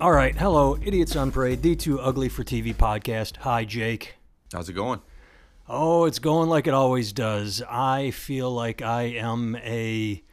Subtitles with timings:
[0.00, 3.36] All right, hello, Idiots on Parade, the Too Ugly for TV podcast.
[3.36, 4.14] Hi, Jake.
[4.50, 5.02] How's it going?
[5.68, 7.62] Oh, it's going like it always does.
[7.68, 10.24] I feel like I am a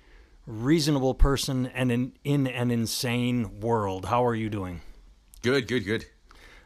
[0.46, 4.06] reasonable person and in, in an insane world.
[4.06, 4.80] How are you doing?
[5.42, 6.06] Good, good, good.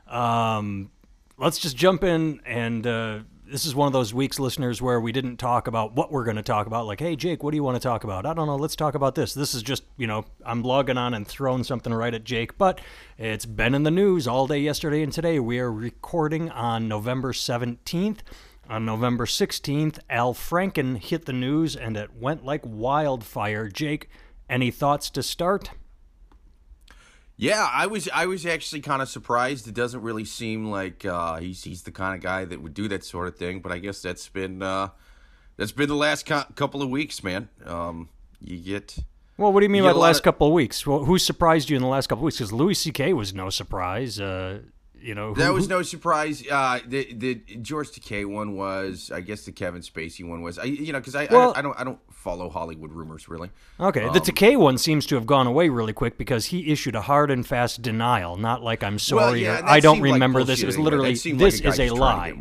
[0.08, 0.92] Um,
[1.40, 3.20] let's just jump in and uh,
[3.52, 6.38] this is one of those weeks, listeners, where we didn't talk about what we're going
[6.38, 6.86] to talk about.
[6.86, 8.26] Like, hey, Jake, what do you want to talk about?
[8.26, 8.56] I don't know.
[8.56, 9.34] Let's talk about this.
[9.34, 12.80] This is just, you know, I'm logging on and throwing something right at Jake, but
[13.18, 15.38] it's been in the news all day yesterday and today.
[15.38, 18.20] We are recording on November 17th.
[18.70, 23.68] On November 16th, Al Franken hit the news and it went like wildfire.
[23.68, 24.08] Jake,
[24.50, 25.72] any thoughts to start?
[27.42, 29.68] Yeah, I was I was actually kind of surprised.
[29.68, 32.88] It doesn't really seem like uh, he's he's the kind of guy that would do
[32.90, 33.62] that sort of thing.
[33.62, 34.90] But I guess that's been uh,
[35.58, 37.50] that's been the last co- couple of weeks, man.
[37.66, 38.10] Um,
[38.40, 38.96] you get
[39.38, 39.52] well.
[39.52, 40.86] What do you mean you by the last of, couple of weeks?
[40.86, 42.38] Well, who surprised you in the last couple of weeks?
[42.38, 43.12] Because Louis C.K.
[43.14, 44.20] was no surprise.
[44.20, 44.60] Uh,
[45.02, 46.44] you know, who, that was no surprise.
[46.50, 50.60] Uh, the the George Takei one was, I guess, the Kevin Spacey one was.
[50.60, 53.50] I you know because I, well, I, I don't I don't follow Hollywood rumors really.
[53.80, 56.96] Okay, um, the Takei one seems to have gone away really quick because he issued
[56.96, 60.40] a hard and fast denial, not like I'm sorry well, yeah, or I don't remember
[60.40, 60.64] like this.
[60.64, 60.92] It was anyway.
[60.92, 62.34] literally this like is a lie.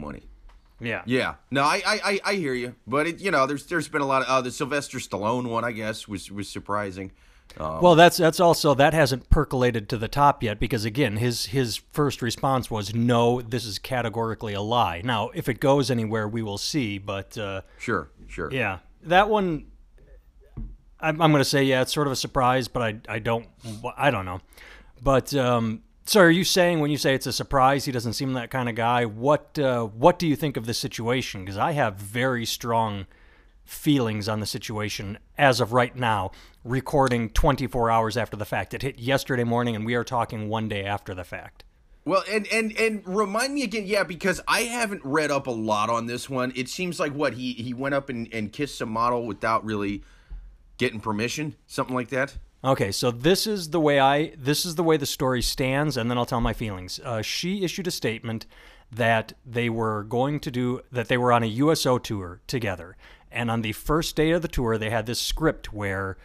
[0.80, 1.02] Yeah.
[1.04, 1.34] Yeah.
[1.50, 4.22] No, I, I, I hear you, but it, you know, there's there's been a lot
[4.22, 5.64] of uh, the Sylvester Stallone one.
[5.64, 7.12] I guess was was surprising.
[7.58, 11.46] Um, well, that's that's also that hasn't percolated to the top yet because again, his
[11.46, 15.02] his first response was no, this is categorically a lie.
[15.04, 16.98] Now, if it goes anywhere, we will see.
[16.98, 19.66] But uh, sure, sure, yeah, that one.
[21.02, 23.46] I'm, I'm going to say yeah, it's sort of a surprise, but I I don't
[23.96, 24.40] I don't know.
[25.02, 28.32] But um, so, are you saying when you say it's a surprise, he doesn't seem
[28.32, 29.04] that kind of guy?
[29.04, 31.44] What uh, what do you think of the situation?
[31.44, 33.06] Because I have very strong
[33.70, 36.32] feelings on the situation as of right now,
[36.64, 38.74] recording 24 hours after the fact.
[38.74, 41.62] It hit yesterday morning, and we are talking one day after the fact.
[42.04, 45.88] Well, and and and remind me again, yeah, because I haven't read up a lot
[45.88, 46.52] on this one.
[46.56, 50.02] It seems like what he he went up and, and kissed a model without really
[50.76, 52.36] getting permission, something like that.
[52.64, 56.10] Okay, so this is the way I this is the way the story stands, and
[56.10, 56.98] then I'll tell my feelings.
[57.04, 58.46] Uh, she issued a statement
[58.90, 62.96] that they were going to do that they were on a USO tour together,
[63.30, 66.16] and on the first day of the tour, they had this script where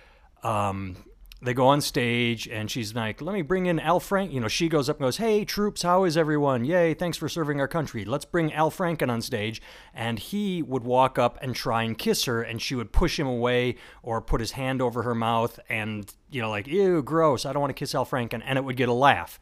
[0.43, 0.97] um,
[1.41, 4.31] they go on stage and she's like, let me bring in Al Frank.
[4.31, 6.65] You know, she goes up and goes, hey, troops, how is everyone?
[6.65, 8.05] Yay, thanks for serving our country.
[8.05, 9.61] Let's bring Al Franken on stage.
[9.93, 13.27] And he would walk up and try and kiss her, and she would push him
[13.27, 17.53] away or put his hand over her mouth and, you know, like, ew, gross, I
[17.53, 18.41] don't want to kiss Al Franken.
[18.43, 19.39] And it would get a laugh.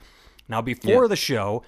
[0.50, 1.08] Now, before yeah.
[1.08, 1.64] the show,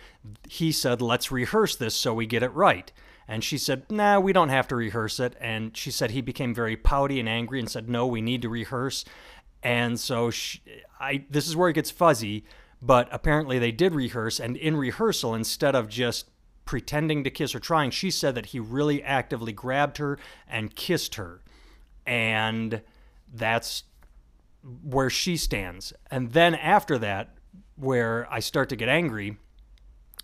[0.50, 2.92] he said, let's rehearse this so we get it right.
[3.28, 5.36] And she said, nah, we don't have to rehearse it.
[5.40, 8.50] And she said he became very pouty and angry and said, no, we need to
[8.50, 9.03] rehearse.
[9.63, 10.62] And so she,
[11.00, 12.46] I, this is where it gets fuzzy,
[12.81, 14.40] but apparently they did rehearse.
[14.40, 16.30] And in rehearsal, instead of just
[16.66, 21.16] pretending to kiss or trying, she said that he really actively grabbed her and kissed
[21.16, 21.41] her.
[22.06, 22.81] And
[23.34, 23.84] that's
[24.84, 25.94] where she stands.
[26.12, 27.35] And then after that,
[27.75, 29.38] where I start to get angry,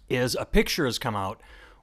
[0.10, 1.42] is a picture has come out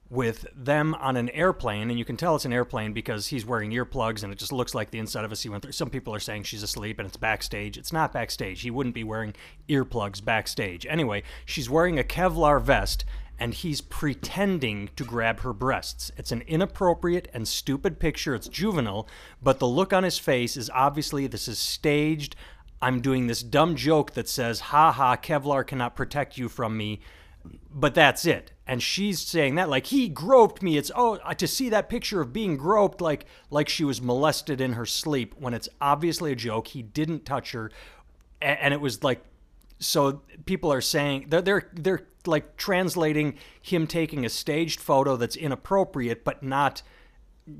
[0.09, 3.71] with them on an airplane, and you can tell it's an airplane because he's wearing
[3.71, 5.71] earplugs and it just looks like the inside of a C 130.
[5.71, 7.77] Some people are saying she's asleep and it's backstage.
[7.77, 8.61] It's not backstage.
[8.61, 9.35] He wouldn't be wearing
[9.67, 10.85] earplugs backstage.
[10.87, 13.05] Anyway, she's wearing a Kevlar vest
[13.39, 16.11] and he's pretending to grab her breasts.
[16.17, 18.35] It's an inappropriate and stupid picture.
[18.35, 19.07] It's juvenile,
[19.41, 22.35] but the look on his face is obviously this is staged.
[22.81, 26.99] I'm doing this dumb joke that says, ha ha, Kevlar cannot protect you from me
[27.71, 28.51] but that's it.
[28.67, 30.77] And she's saying that like he groped me.
[30.77, 34.73] It's oh to see that picture of being groped like like she was molested in
[34.73, 36.67] her sleep when it's obviously a joke.
[36.67, 37.71] He didn't touch her.
[38.41, 39.23] And it was like
[39.79, 45.35] so people are saying they're they're they're like translating him taking a staged photo that's
[45.35, 46.81] inappropriate but not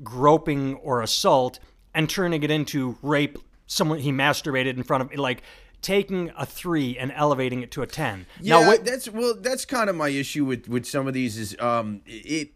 [0.02, 1.58] groping or assault
[1.94, 5.42] and turning it into rape someone he masturbated in front of like
[5.82, 8.26] taking a three and elevating it to a ten.
[8.40, 11.56] Yeah, now, that's well, that's kind of my issue with with some of these is
[11.60, 12.52] um it.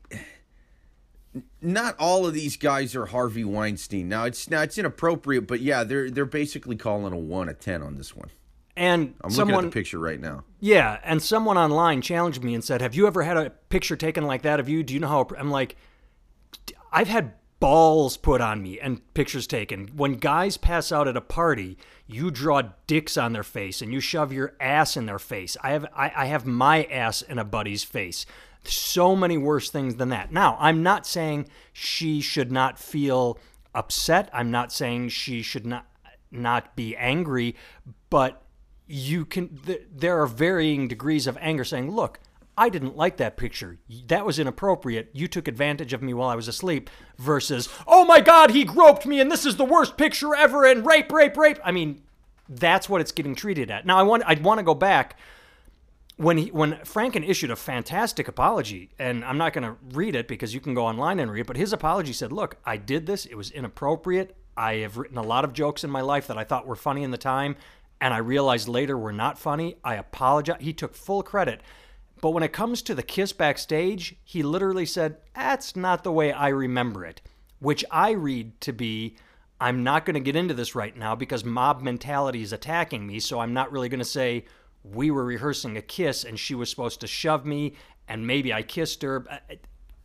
[1.61, 4.09] Not all of these guys are Harvey Weinstein.
[4.09, 7.82] Now it's now it's inappropriate, but yeah, they're they're basically calling a one a ten
[7.82, 8.31] on this one.
[8.76, 10.44] And I'm someone, looking at the picture right now.
[10.61, 14.27] Yeah, and someone online challenged me and said, "Have you ever had a picture taken
[14.27, 14.82] like that of you?
[14.82, 15.77] Do you know how?" I'm like,
[16.93, 19.89] I've had balls put on me and pictures taken.
[19.97, 24.01] When guys pass out at a party, you draw dicks on their face and you
[24.01, 25.56] shove your ass in their face.
[25.62, 28.27] I have I, I have my ass in a buddy's face.
[28.65, 30.33] So many worse things than that.
[30.33, 33.39] Now, I'm not saying she should not feel
[33.75, 34.31] upset.
[34.33, 35.87] I'm not saying she should not
[36.31, 37.55] not be angry,
[38.11, 38.43] but
[38.87, 42.21] you can th- there are varying degrees of anger saying, "Look,
[42.56, 43.79] I didn't like that picture.
[44.06, 45.11] That was inappropriate.
[45.12, 49.06] You took advantage of me while I was asleep." Versus, "Oh my god, he groped
[49.06, 52.03] me and this is the worst picture ever and rape, rape, rape." I mean,
[52.49, 53.87] that's what it's getting treated at.
[53.87, 55.19] Now, I want I'd want to go back
[56.17, 60.29] when he when Franken issued a fantastic apology, and I'm not going to read it
[60.29, 63.06] because you can go online and read it, but his apology said, "Look, I did
[63.06, 63.27] this.
[63.27, 64.37] It was inappropriate.
[64.56, 67.03] I have written a lot of jokes in my life that I thought were funny
[67.03, 67.56] in the time,
[68.01, 69.77] and I realized later were not funny.
[69.83, 71.61] I apologize." He took full credit.
[72.25, 76.32] But when it comes to the kiss backstage, he literally said, "That's not the way
[76.32, 77.21] I remember it,"
[77.59, 79.19] which I read to be
[79.61, 83.21] I'm not going to get into this right now because mob mentality is attacking me,
[83.21, 84.47] so I'm not really going to say
[84.82, 87.75] we were rehearsing a kiss and she was supposed to shove me
[88.09, 89.27] and maybe I kissed her.
[89.31, 89.56] Uh,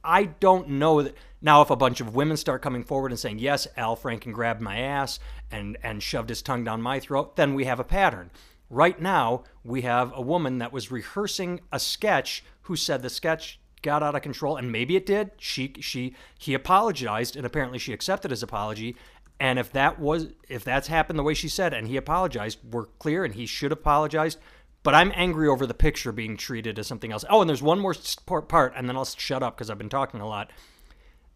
[0.03, 3.39] I don't know that now if a bunch of women start coming forward and saying,
[3.39, 5.19] "Yes, Al Franken grabbed my ass
[5.49, 8.29] and and shoved his tongue down my throat," then we have a pattern.
[8.69, 13.59] Right now, we have a woman that was rehearsing a sketch who said the sketch
[13.81, 15.31] got out of control and maybe it did.
[15.37, 18.95] She she he apologized and apparently she accepted his apology
[19.39, 22.85] and if that was if that's happened the way she said and he apologized, we're
[22.85, 24.37] clear and he should apologize
[24.83, 27.25] but I'm angry over the picture being treated as something else.
[27.29, 27.93] Oh, and there's one more
[28.41, 30.51] part, and then I'll shut up because I've been talking a lot.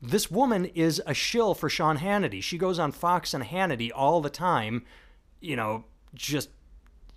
[0.01, 2.41] This woman is a shill for Sean Hannity.
[2.41, 4.85] She goes on Fox and Hannity all the time,
[5.39, 6.49] you know, just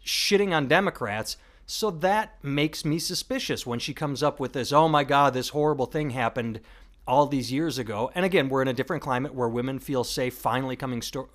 [0.07, 1.37] shitting on Democrats.
[1.67, 5.51] So that makes me suspicious when she comes up with this, oh my God, this
[5.51, 6.61] horrible thing happened
[7.07, 8.11] all these years ago.
[8.15, 11.29] And again, we're in a different climate where women feel safe finally coming sto-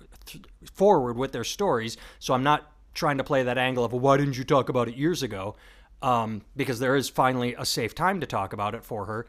[0.72, 1.96] forward with their stories.
[2.18, 4.88] So I'm not trying to play that angle of well, why didn't you talk about
[4.88, 5.54] it years ago?
[6.00, 9.26] Um, because there is finally a safe time to talk about it for her.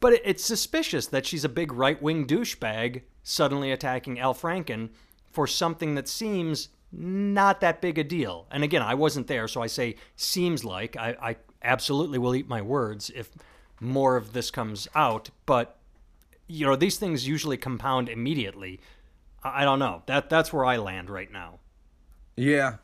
[0.00, 4.90] But it's suspicious that she's a big right wing douchebag suddenly attacking Al Franken
[5.32, 8.46] for something that seems not that big a deal.
[8.50, 10.96] And again, I wasn't there, so I say seems like.
[10.96, 13.30] I, I absolutely will eat my words if
[13.80, 15.30] more of this comes out.
[15.46, 15.78] But,
[16.46, 18.80] you know, these things usually compound immediately.
[19.42, 20.02] I, I don't know.
[20.06, 21.60] That That's where I land right now.
[22.36, 22.76] Yeah,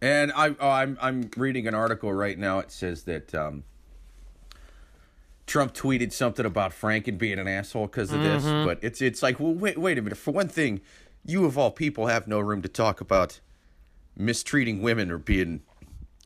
[0.00, 2.60] and I, oh, I'm I'm reading an article right now.
[2.60, 3.64] It says that um,
[5.46, 8.46] Trump tweeted something about Franken being an asshole because of mm-hmm.
[8.46, 10.18] this, but it's it's like, well, wait wait a minute.
[10.18, 10.82] For one thing,
[11.24, 13.40] you of all people have no room to talk about
[14.16, 15.62] mistreating women or being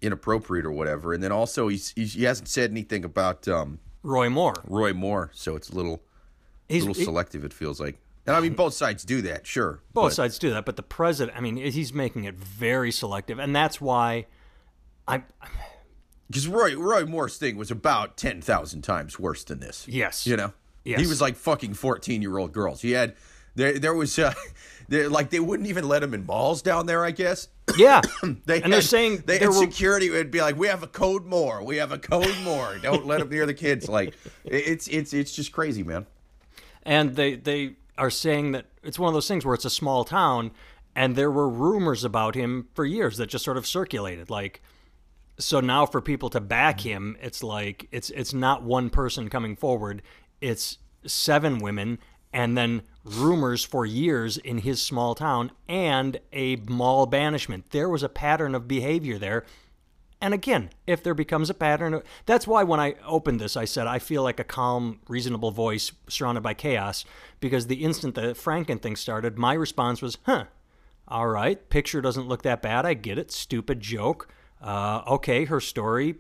[0.03, 1.13] inappropriate or whatever.
[1.13, 4.55] And then also, he's, he's he hasn't said anything about um, Roy Moore.
[4.65, 6.03] Roy Moore, so it's a little
[6.69, 7.45] he's, little selective.
[7.45, 7.99] It feels like.
[8.27, 9.81] And I mean, both sides do that, sure.
[9.93, 10.15] Both but.
[10.15, 13.81] sides do that, but the president, I mean, he's making it very selective, and that's
[13.81, 14.27] why
[15.07, 15.25] I'm.
[16.27, 19.87] Because Roy Roy Moore's thing was about ten thousand times worse than this.
[19.89, 20.53] Yes, you know,
[20.85, 21.01] yes.
[21.01, 22.83] he was like fucking fourteen year old girls.
[22.83, 23.15] He had
[23.57, 24.33] there there was uh,
[24.89, 27.05] like they wouldn't even let him in malls down there.
[27.05, 27.49] I guess.
[27.77, 29.55] Yeah, they and had, they're saying they had were...
[29.55, 31.65] security would be like, "We have a code Moore.
[31.65, 32.79] We have a code Moore.
[32.81, 34.15] Don't let him near the kids." Like,
[34.45, 36.07] it's it's it's just crazy, man.
[36.83, 40.05] And they they are saying that it's one of those things where it's a small
[40.05, 40.51] town
[40.95, 44.61] and there were rumors about him for years that just sort of circulated like
[45.39, 49.55] so now for people to back him it's like it's it's not one person coming
[49.55, 50.03] forward
[50.41, 51.99] it's seven women
[52.37, 58.03] and then rumors for years in his small town and a mall banishment there was
[58.03, 59.45] a pattern of behavior there
[60.21, 63.87] and again, if there becomes a pattern, that's why when I opened this, I said
[63.87, 67.05] I feel like a calm, reasonable voice surrounded by chaos.
[67.39, 70.45] Because the instant the Franken thing started, my response was, huh,
[71.07, 72.87] all right, picture doesn't look that bad.
[72.87, 73.31] I get it.
[73.31, 74.29] Stupid joke.
[74.61, 76.17] Uh, okay, her story,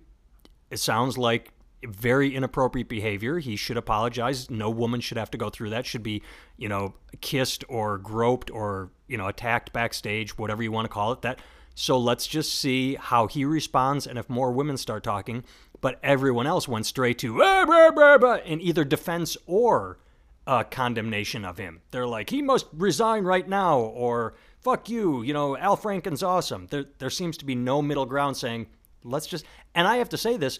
[0.71, 1.53] it sounds like
[1.85, 3.39] very inappropriate behavior.
[3.39, 4.51] He should apologize.
[4.51, 5.87] No woman should have to go through that.
[5.87, 6.23] Should be,
[6.57, 11.13] you know, kissed or groped or, you know, attacked backstage, whatever you want to call
[11.13, 11.23] it.
[11.23, 11.41] That
[11.75, 15.45] so let's just see how he responds and if more women start talking.
[15.83, 19.99] But everyone else went straight to ah, in either defense or
[20.47, 21.83] uh, condemnation of him.
[21.91, 26.67] They're like, he must resign right now, or fuck you, you know, Al Franken's awesome.
[26.71, 28.69] There, there seems to be no middle ground saying,
[29.05, 29.45] let's just.
[29.75, 30.59] And I have to say this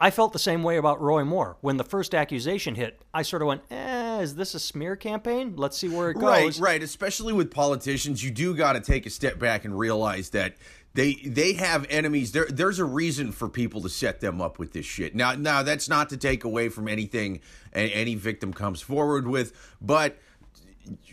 [0.00, 1.58] I felt the same way about Roy Moore.
[1.60, 5.54] When the first accusation hit, I sort of went, eh, is this a smear campaign?
[5.56, 6.58] Let's see where it goes.
[6.58, 6.82] Right, right.
[6.82, 10.56] Especially with politicians, you do got to take a step back and realize that
[10.94, 12.32] they they have enemies.
[12.32, 15.14] There there's a reason for people to set them up with this shit.
[15.14, 17.40] Now now that's not to take away from anything
[17.72, 20.18] any victim comes forward with, but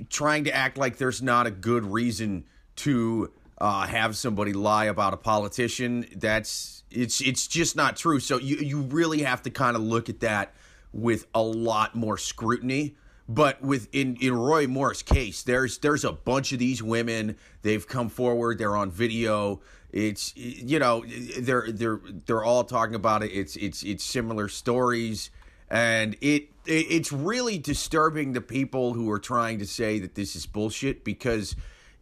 [0.09, 2.45] trying to act like there's not a good reason
[2.77, 8.19] to uh, have somebody lie about a politician, that's it's it's just not true.
[8.19, 10.53] So you you really have to kind of look at that
[10.93, 12.95] with a lot more scrutiny
[13.29, 17.35] But with in, in Roy Moore's case, there's there's a bunch of these women.
[17.61, 18.57] They've come forward.
[18.57, 19.59] They're on video.
[19.91, 21.03] It's you know
[21.39, 23.31] they're they're they're all talking about it.
[23.31, 25.29] It's it's it's similar stories,
[25.69, 30.35] and it, it it's really disturbing the people who are trying to say that this
[30.35, 31.55] is bullshit because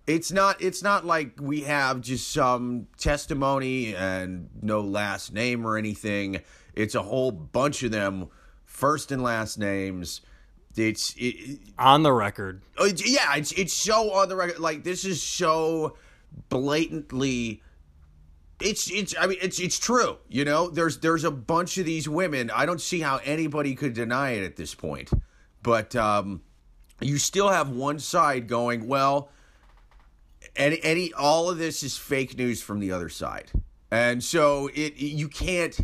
[0.08, 5.78] it's not it's not like we have just some testimony and no last name or
[5.78, 6.42] anything.
[6.74, 8.28] It's a whole bunch of them,
[8.64, 10.22] first and last names.
[10.76, 12.62] It's it, on the record.
[12.80, 14.60] It's, yeah, it's it's so on the record.
[14.60, 15.98] Like this is so
[16.50, 17.64] blatantly.
[18.62, 20.18] It's it's I mean it's it's true.
[20.30, 22.52] You know, there's there's a bunch of these women.
[22.52, 25.10] I don't see how anybody could deny it at this point.
[25.64, 26.42] But um,
[27.02, 29.32] you still have one side going, well,
[30.56, 33.52] any any all of this is fake news from the other side,
[33.92, 35.80] and so it you can't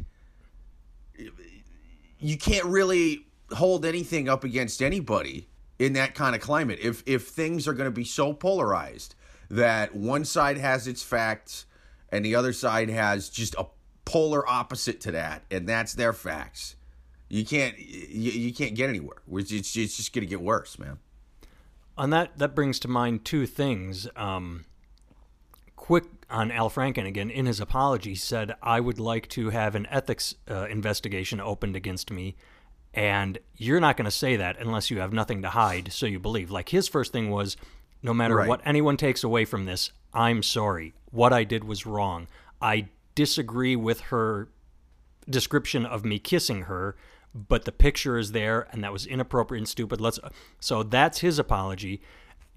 [2.19, 5.47] you can't really hold anything up against anybody
[5.79, 6.79] in that kind of climate.
[6.81, 9.15] If if things are going to be so polarized
[9.49, 11.65] that one side has its facts
[12.11, 13.65] and the other side has just a
[14.05, 16.75] polar opposite to that, and that's their facts,
[17.29, 19.21] you can't you, you can't get anywhere.
[19.31, 20.99] It's, it's, it's just going to get worse, man.
[22.01, 24.07] On that, that brings to mind two things.
[24.15, 24.65] Um,
[25.75, 29.85] quick on Al Franken again in his apology said, "I would like to have an
[29.85, 32.35] ethics uh, investigation opened against me."
[32.91, 36.17] And you're not going to say that unless you have nothing to hide, so you
[36.17, 36.49] believe.
[36.49, 37.55] Like his first thing was,
[38.01, 38.49] no matter Right.
[38.49, 40.95] what anyone takes away from this, I'm sorry.
[41.11, 42.27] What I did was wrong.
[42.59, 44.49] I disagree with her
[45.29, 46.95] description of me kissing her,
[47.33, 50.01] but the picture is there and that was inappropriate and stupid.
[50.01, 50.19] Let's
[50.59, 52.01] so that's his apology.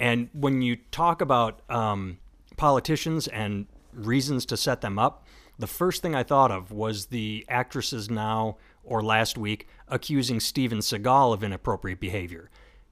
[0.00, 2.18] And when you talk about um,
[2.56, 5.26] politicians and reasons to set them up,
[5.58, 10.78] the first thing I thought of was the actresses now or last week accusing Steven
[10.78, 12.50] Seagal of inappropriate behavior.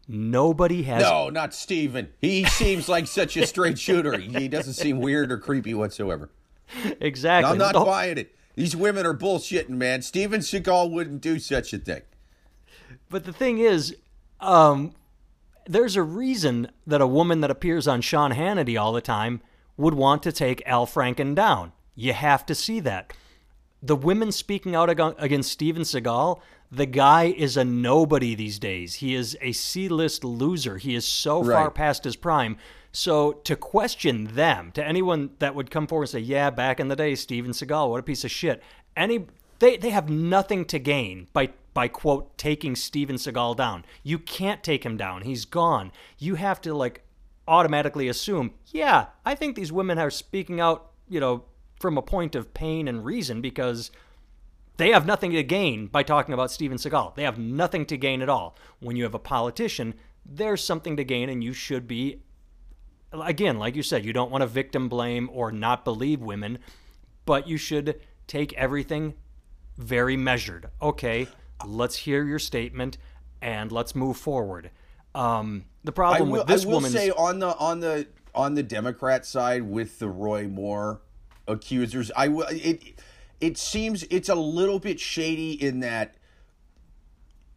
[0.08, 2.12] Nobody has No, not Steven.
[2.20, 4.18] He seems like such a straight shooter.
[4.18, 6.30] He doesn't seem weird or creepy whatsoever.
[7.00, 7.50] exactly.
[7.50, 8.34] I'm not No- buying it.
[8.54, 10.02] These women are bullshitting, man.
[10.02, 12.02] Steven Seagal wouldn't do such a thing.
[13.08, 13.96] But the thing is,
[14.40, 14.94] um,
[15.66, 19.40] there's a reason that a woman that appears on Sean Hannity all the time
[19.76, 21.72] would want to take Al Franken down.
[21.94, 23.12] You have to see that.
[23.82, 26.40] The women speaking out against Steven Seagal,
[26.70, 28.94] the guy is a nobody these days.
[28.96, 30.78] He is a C list loser.
[30.78, 32.56] He is so far past his prime.
[32.92, 36.88] So to question them, to anyone that would come forward and say, "Yeah, back in
[36.88, 38.62] the day, Steven Seagal, what a piece of shit,"
[38.96, 39.26] any
[39.58, 43.84] they they have nothing to gain by by quote taking Steven Seagal down.
[44.02, 45.22] You can't take him down.
[45.22, 45.90] He's gone.
[46.18, 47.02] You have to like
[47.48, 51.44] automatically assume, yeah, I think these women are speaking out, you know,
[51.80, 53.90] from a point of pain and reason because
[54.76, 57.14] they have nothing to gain by talking about Steven Seagal.
[57.14, 58.56] They have nothing to gain at all.
[58.80, 59.94] When you have a politician,
[60.24, 62.20] there's something to gain, and you should be,
[63.12, 66.58] again, like you said, you don't want to victim blame or not believe women,
[67.24, 69.14] but you should take everything
[69.76, 70.68] very measured.
[70.80, 71.28] Okay,
[71.66, 72.98] let's hear your statement
[73.40, 74.70] and let's move forward.
[75.14, 78.62] Um, the problem will, with this I will say on the on the on the
[78.62, 81.02] Democrat side with the Roy Moore
[81.46, 83.00] accusers, I will it
[83.40, 86.14] it seems it's a little bit shady in that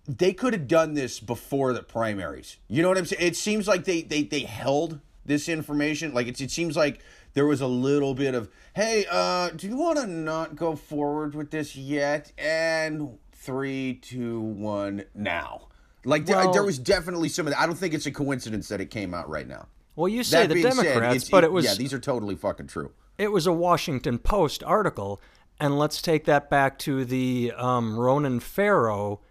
[0.07, 2.57] they could have done this before the primaries.
[2.67, 3.25] You know what I'm saying?
[3.25, 6.13] It seems like they they they held this information.
[6.13, 6.99] Like it's, it seems like
[7.33, 11.35] there was a little bit of, hey, uh, do you want to not go forward
[11.35, 12.31] with this yet?
[12.37, 15.67] And three, two, one, now.
[16.03, 17.59] Like there, Well- there was definitely some of that.
[17.59, 19.67] I don't think it's a coincidence that it came out right now.
[19.95, 22.35] well, you say That the said, Democrats, it's- but it was yeah, these are totally
[22.35, 22.91] fucking true.
[23.17, 25.19] it was a Washington Post article,
[25.59, 29.21] and let's take that back to the um, Ronan Farrow,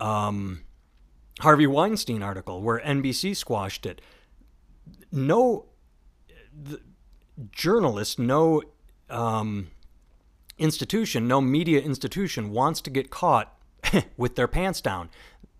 [0.00, 0.62] um,
[1.40, 4.00] Harvey Weinstein article where NBC squashed it.
[5.12, 5.66] No
[6.52, 6.80] the
[7.52, 8.62] journalist, no
[9.10, 9.70] um,
[10.58, 13.56] institution, no media institution wants to get caught
[14.16, 15.10] with their pants down.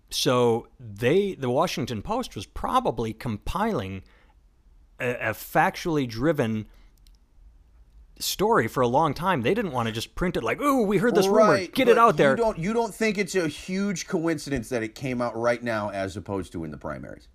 [0.09, 4.03] So they, the Washington Post, was probably compiling
[4.99, 6.65] a, a factually driven
[8.19, 9.41] story for a long time.
[9.41, 11.67] They didn't want to just print it like, "Ooh, we heard this rumor.
[11.67, 14.95] Get it out there." You don't you don't think it's a huge coincidence that it
[14.95, 17.27] came out right now as opposed to in the primaries?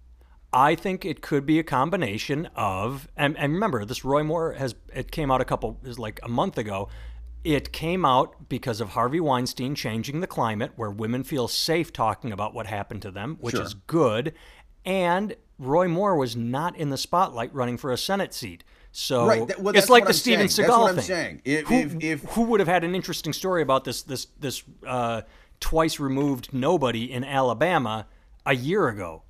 [0.52, 4.74] I think it could be a combination of, and, and remember, this Roy Moore has
[4.94, 6.88] it came out a couple is like a month ago.
[7.42, 12.32] It came out because of Harvey Weinstein changing the climate, where women feel safe talking
[12.32, 13.64] about what happened to them, which Sure.
[13.64, 14.34] is good.
[14.84, 18.62] And Roy Moore was not in the spotlight running for a Senate seat.
[18.92, 20.68] So Right, that- well, it's like the I'm Steven saying.
[20.68, 21.04] Seagal That's what I'm thing.
[21.04, 21.42] saying.
[21.44, 24.62] If- who, if- if- who would have had an interesting story about this this this
[24.86, 25.22] uh,
[25.60, 28.06] twice removed nobody in Alabama
[28.44, 29.22] a year ago?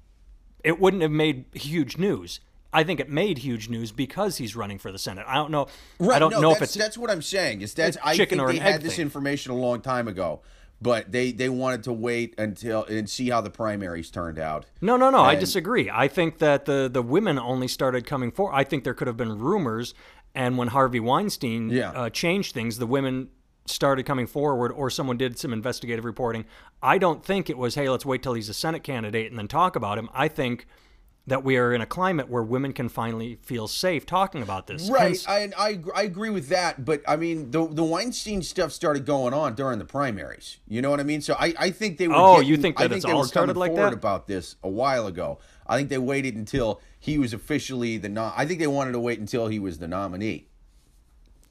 [0.65, 2.41] It wouldn't have made huge news.
[2.73, 5.27] I think it made huge news because he's running for the Senate.
[5.29, 5.67] I don't know.
[5.99, 7.61] Right, I don't no, know if it's that's what I'm saying.
[7.61, 9.03] Is that I think they had this thing.
[9.03, 10.41] information a long time ago,
[10.81, 14.65] but they they wanted to wait until and see how the primaries turned out.
[14.81, 15.21] No, no, no.
[15.21, 15.91] I disagree.
[15.91, 18.55] I think that the the women only started coming forward.
[18.55, 19.93] I think there could have been rumors,
[20.35, 21.91] and when Harvey Weinstein Yeah.
[21.91, 23.29] uh, changed things, the women
[23.67, 26.45] started coming forward, or someone did some investigative reporting.
[26.83, 29.49] I don't think it was, hey, let's wait till he's a Senate candidate and then
[29.49, 30.09] talk about him.
[30.13, 30.67] I think
[31.25, 34.91] that we are in a climate where women can finally feel safe talking about this.
[34.91, 38.73] Right, Hence- I, I I agree with that, but I mean the the Weinstein stuff
[38.73, 40.59] started going on during the primaries.
[40.67, 41.21] You know what I mean?
[41.21, 42.15] So I, I think they were.
[42.17, 43.91] Oh, getting- you think I that think it's they all were started coming like forward
[43.93, 43.99] that?
[43.99, 45.39] about this a while ago.
[45.65, 48.33] I think they waited until he was officially the nom.
[48.37, 50.49] I think they wanted to wait until he was the nominee.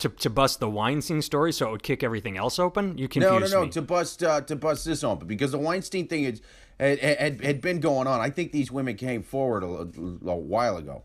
[0.02, 2.98] To, to bust the Weinstein story so it would kick everything else open?
[2.98, 3.66] You No, confused no, no.
[3.66, 3.72] me.
[3.72, 6.24] To bust uh, to bust this open because the Weinstein thing
[6.80, 8.20] had, had had been going on.
[8.20, 9.68] I think these women came forward a,
[10.30, 11.04] a while ago.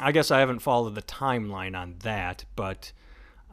[0.00, 2.92] I guess I haven't followed the timeline on that, but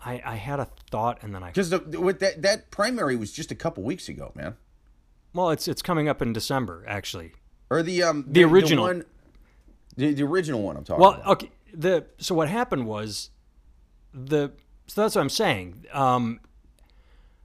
[0.03, 3.31] I, I had a thought and then I Because the, with that that primary was
[3.31, 4.55] just a couple weeks ago, man.
[5.33, 7.33] well, it's it's coming up in December actually.
[7.69, 8.85] Or the um The original.
[8.85, 9.05] one,
[9.95, 11.25] the, the original one I'm talking Well, about.
[11.25, 11.51] Well, okay.
[11.73, 13.29] The so what happened was
[14.15, 14.53] the
[14.87, 15.85] so that's what I'm saying.
[15.93, 16.39] Um,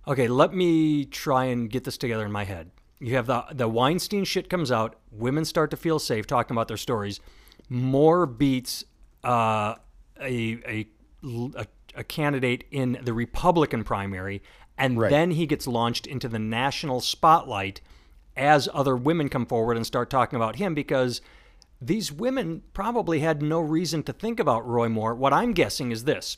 [0.07, 2.71] okay, let me try and get this together in my head.
[3.01, 4.97] You have the the Weinstein shit comes out.
[5.11, 7.21] Women start to feel safe talking about their stories.
[7.69, 8.85] Moore beats
[9.25, 9.75] uh,
[10.21, 10.87] a, a
[11.57, 14.43] a a candidate in the Republican primary,
[14.79, 15.11] and Right.
[15.11, 17.81] then he gets launched into the national spotlight
[18.37, 21.21] as other women come forward and start talking about him because
[21.81, 25.15] these women probably had no reason to think about Roy Moore.
[25.15, 26.37] What I'm guessing is this.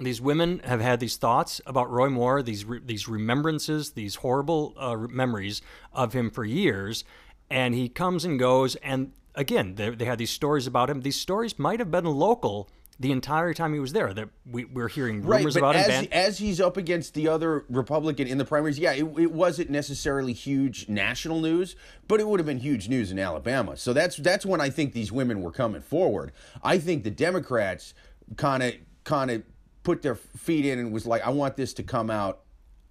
[0.00, 4.74] These women have had these thoughts about Roy Moore, these re- these remembrances, these horrible
[4.76, 5.60] uh, memories
[5.92, 7.04] of him for years,
[7.50, 8.76] and he comes and goes.
[8.76, 11.02] And again, they, they had these stories about him.
[11.02, 14.12] These stories might have been local the entire time he was there.
[14.14, 16.04] That we, we're hearing rumors but about as, him.
[16.04, 19.70] ban- as he's up against the other Republican in the primaries, yeah, it, it wasn't
[19.70, 21.76] necessarily huge national news,
[22.08, 23.76] but it would have been huge news in Alabama.
[23.76, 26.32] So that's that's when I think these women were coming forward.
[26.62, 27.94] I think the Democrats
[28.36, 28.74] kind of
[29.04, 29.42] kind of
[29.82, 32.40] put their feet in and was like, I want this to come out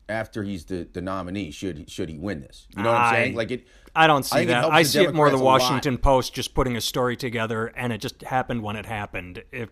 [0.10, 1.52] after he's the, the nominee.
[1.52, 2.68] Should should he win this?
[2.76, 3.36] You know what I'm saying?
[3.36, 3.68] Like it.
[3.96, 4.66] I don't see I that.
[4.66, 5.64] I see it more the Democrats.
[5.64, 9.44] Washington Post just putting a story together, and it just happened when it happened.
[9.52, 9.70] If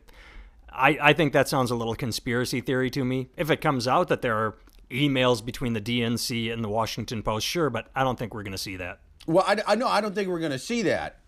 [0.70, 3.30] I, I think that sounds a little conspiracy theory to me.
[3.36, 4.56] If it comes out that there are
[4.92, 8.52] emails between the DNC and the Washington Post, sure, but I don't think we're going
[8.52, 9.00] to see that.
[9.26, 11.20] Well, I, I know I don't think we're going to see that,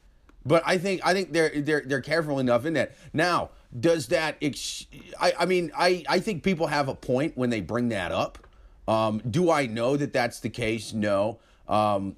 [0.46, 2.96] but I think I think they're they're they're careful enough in that.
[3.12, 4.38] Now, does that?
[4.42, 4.88] Ex-
[5.20, 8.38] I I mean, I I think people have a point when they bring that up.
[8.88, 10.94] Um, do I know that that's the case?
[10.94, 11.40] No.
[11.68, 12.16] Um,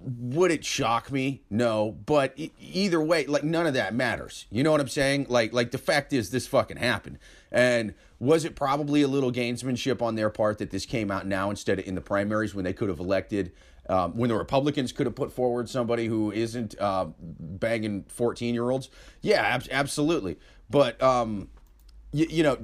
[0.00, 1.42] would it shock me?
[1.50, 1.92] No.
[2.06, 4.46] But e- either way, like none of that matters.
[4.50, 5.26] You know what I'm saying?
[5.28, 7.18] Like like the fact is this fucking happened.
[7.50, 11.50] And was it probably a little gamesmanship on their part that this came out now
[11.50, 13.52] instead of in the primaries when they could have elected
[13.88, 18.70] um, when the Republicans could have put forward somebody who isn't uh, banging 14 year
[18.70, 18.88] olds?
[19.22, 20.38] Yeah, ab- absolutely.
[20.72, 21.50] But um,
[22.12, 22.58] you, you know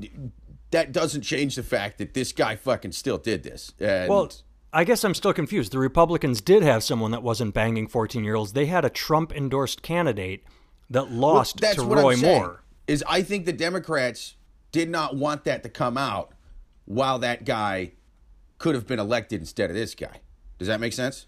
[0.73, 3.73] that doesn't change the fact that this guy fucking still did this.
[3.79, 4.33] And Well,
[4.73, 5.73] I guess I'm still confused.
[5.73, 8.55] The Republicans did have someone that wasn't banging 14 year olds.
[8.55, 10.43] They had a Trump endorsed candidate
[10.91, 12.63] that lost that's to Roy I'm Moore.
[12.87, 14.37] Is I think the Democrats
[14.73, 16.33] did not want that to come out
[16.87, 17.93] while that guy
[18.57, 20.21] could have been elected instead of this guy.
[20.59, 21.27] Does that make sense?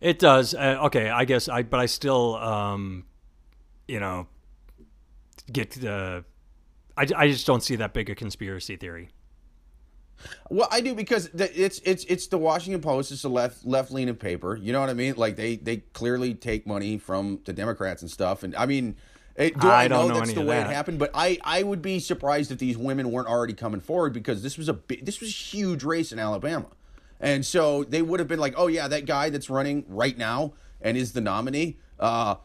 [0.00, 0.54] It does.
[0.54, 3.04] Uh, okay, I guess I, but I still, um,
[3.86, 4.26] you know,
[5.50, 5.82] get.
[5.84, 6.22] Uh,
[6.96, 9.10] I, I just don't see that big a conspiracy theory.
[10.50, 13.12] Well, I do because it's it's it's the Washington Post.
[13.12, 14.56] It's a left left leaning paper.
[14.56, 15.14] You know what I mean?
[15.16, 18.42] Like they they clearly take money from the Democrats and stuff.
[18.42, 18.96] And I mean,
[19.36, 20.70] it, do I I, don't know, know that's the way that.
[20.70, 20.98] it happened?
[20.98, 24.56] But I I would be surprised if these women weren't already coming forward because this
[24.56, 26.68] was a big, this was a huge race in Alabama,
[27.18, 30.52] and so they would have been like, oh yeah, that guy that's running right now
[30.80, 31.78] and is the nominee.
[31.98, 32.36] Uh,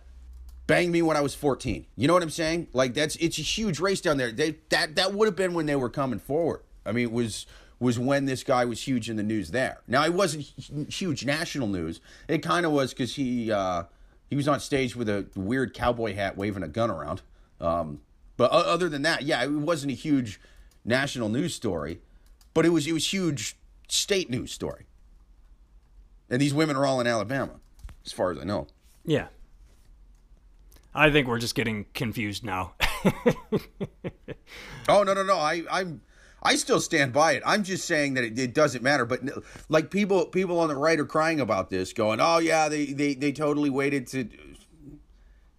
[0.67, 1.85] banged me when I was 14.
[1.95, 2.67] You know what I'm saying?
[2.73, 4.31] Like that's it's a huge race down there.
[4.31, 6.61] They, that that would have been when they were coming forward.
[6.85, 7.47] I mean, it was
[7.79, 9.81] was when this guy was huge in the news there.
[9.87, 12.01] Now it wasn't huge national news.
[12.27, 13.83] It kind of was because he uh,
[14.29, 17.21] he was on stage with a weird cowboy hat, waving a gun around.
[17.59, 18.01] Um,
[18.35, 20.39] but other than that, yeah, it wasn't a huge
[20.85, 22.01] national news story,
[22.53, 23.55] but it was it was huge
[23.87, 24.85] state news story.
[26.29, 27.59] And these women are all in Alabama,
[28.05, 28.67] as far as I know.
[29.05, 29.27] Yeah.
[30.97, 32.73] I think we're just getting confused now.
[34.89, 35.37] Oh no no no!
[35.37, 36.01] I I'm
[36.41, 37.43] I still stand by it.
[37.45, 39.05] I'm just saying that it, it doesn't matter.
[39.05, 39.21] But
[39.69, 43.13] like people people on the right are crying about this, going, "Oh yeah, they they
[43.13, 44.29] they totally waited to."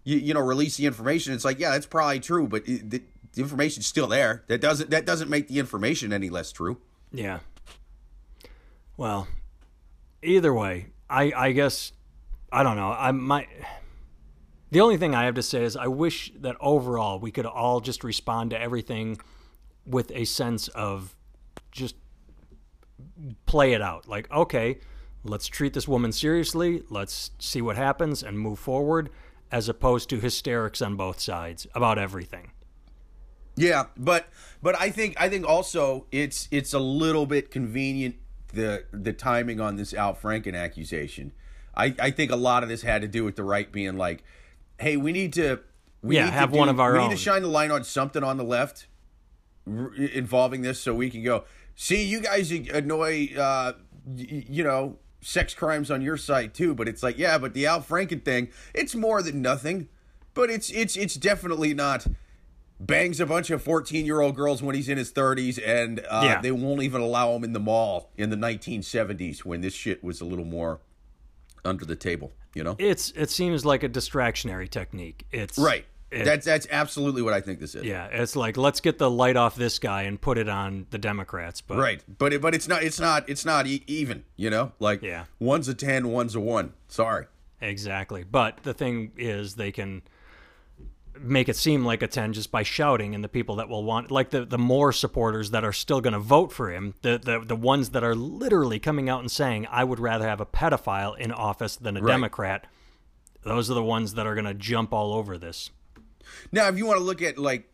[0.05, 1.35] you, you know release the information.
[1.35, 3.03] It's like yeah, that's probably true, but it, the,
[3.35, 4.45] the information's still there.
[4.47, 6.79] That doesn't that doesn't make the information any less true.
[7.13, 7.41] Yeah.
[8.97, 9.29] Well,
[10.23, 11.93] either way, I I guess
[12.51, 12.91] I don't know.
[12.91, 13.49] I might.
[14.71, 17.81] The only thing I have to say is I wish that overall we could all
[17.81, 19.19] just respond to everything
[19.87, 21.17] with a sense of
[21.71, 21.95] just
[23.47, 24.07] play it out.
[24.07, 24.79] Like, okay,
[25.25, 29.11] let's treat this woman seriously, let's see what happens and move forward,
[29.51, 32.51] as opposed to hysterics on both sides about everything.
[33.57, 34.29] Yeah, but
[34.63, 38.17] but I think I think also it's it's a little bit convenient
[38.53, 41.33] the the timing on this Al Franken accusation.
[41.77, 44.25] I, I think a lot of this had to do with the right being like,
[44.79, 45.61] hey, we need to
[46.03, 47.09] we yeah need have to do, one of our we own.
[47.09, 48.87] need to shine the light on something on the left
[49.67, 53.73] r- involving this so we can go see you guys annoy uh
[54.07, 57.67] y- you know sex crimes on your side too but it's like yeah but the
[57.67, 59.89] Al Franken thing it's more than nothing
[60.35, 62.07] but it's it's it's definitely not
[62.79, 66.21] bangs a bunch of 14 year old girls when he's in his 30s and uh,
[66.25, 66.41] Yeah.
[66.41, 70.21] they won't even allow him in the mall in the 1970s when this shit was
[70.21, 70.79] a little more
[71.65, 75.25] under the table you know It's it seems like a distractionary technique.
[75.33, 78.81] It's right it- that's that's absolutely what i think this is yeah, it's like let's
[78.81, 81.61] get the light off this guy and put it on the Democrats.
[81.61, 84.73] But right but it, but it's not it's not it's not e- even you know
[84.81, 85.25] like Yeah.
[85.39, 87.27] one's a 10 one's a 1 sorry
[87.61, 88.23] Exactly.
[88.25, 90.03] But the thing is, they can
[91.21, 94.11] make it seem like a 10 just by shouting, and the people that will want,
[94.11, 97.41] like the, the Moore supporters that are still going to vote for him, the, the,
[97.45, 101.17] the ones that are literally coming out and saying, I would rather have a pedophile
[101.19, 102.13] in office than a Right.
[102.13, 102.67] Democrat,
[103.43, 105.71] those are the ones that are going to jump all over this.
[106.53, 107.71] Now, if you want to look at like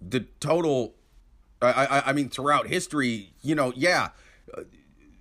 [0.00, 0.94] the total,
[1.62, 4.08] I, I, I mean, throughout history, you know, yeah,
[4.56, 4.62] uh,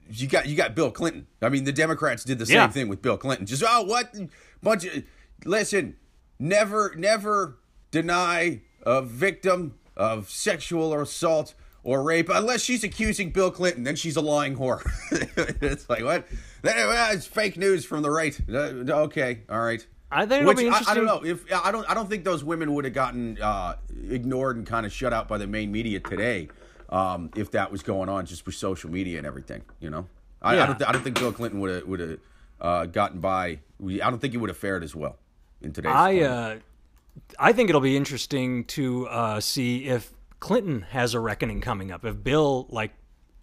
[0.09, 1.27] you got you got Bill Clinton.
[1.41, 2.67] I mean, the Democrats did the same Yeah.
[2.67, 3.45] thing with Bill Clinton.
[3.45, 4.13] Just oh, what
[4.61, 5.03] bunch of
[5.45, 5.95] listen,
[6.39, 7.57] never never
[7.91, 13.83] deny a victim of sexual assault or rape unless she's accusing Bill Clinton.
[13.83, 14.81] Then she's a lying whore.
[15.61, 16.27] it's like what?
[16.63, 18.37] That, it's fake news from the right.
[18.49, 19.85] Uh, okay, all right.
[20.11, 20.91] I think Which be I, interesting.
[20.91, 23.75] I don't know if I don't I don't think those women would have gotten uh,
[24.09, 26.49] ignored and kind of shut out by the main media today
[26.89, 29.61] um, if that was going on just with social media and everything.
[29.79, 30.07] You know,
[30.41, 32.19] I, I don't th- I don't think Bill Clinton would have would have
[32.61, 33.59] uh, gotten by.
[33.79, 35.17] We, I don't think he would have fared as well
[35.65, 35.91] in today's.
[35.93, 36.57] I uh,
[37.39, 42.05] I think it'll be interesting to uh, see if Clinton has a reckoning coming up.
[42.05, 42.93] If Bill like,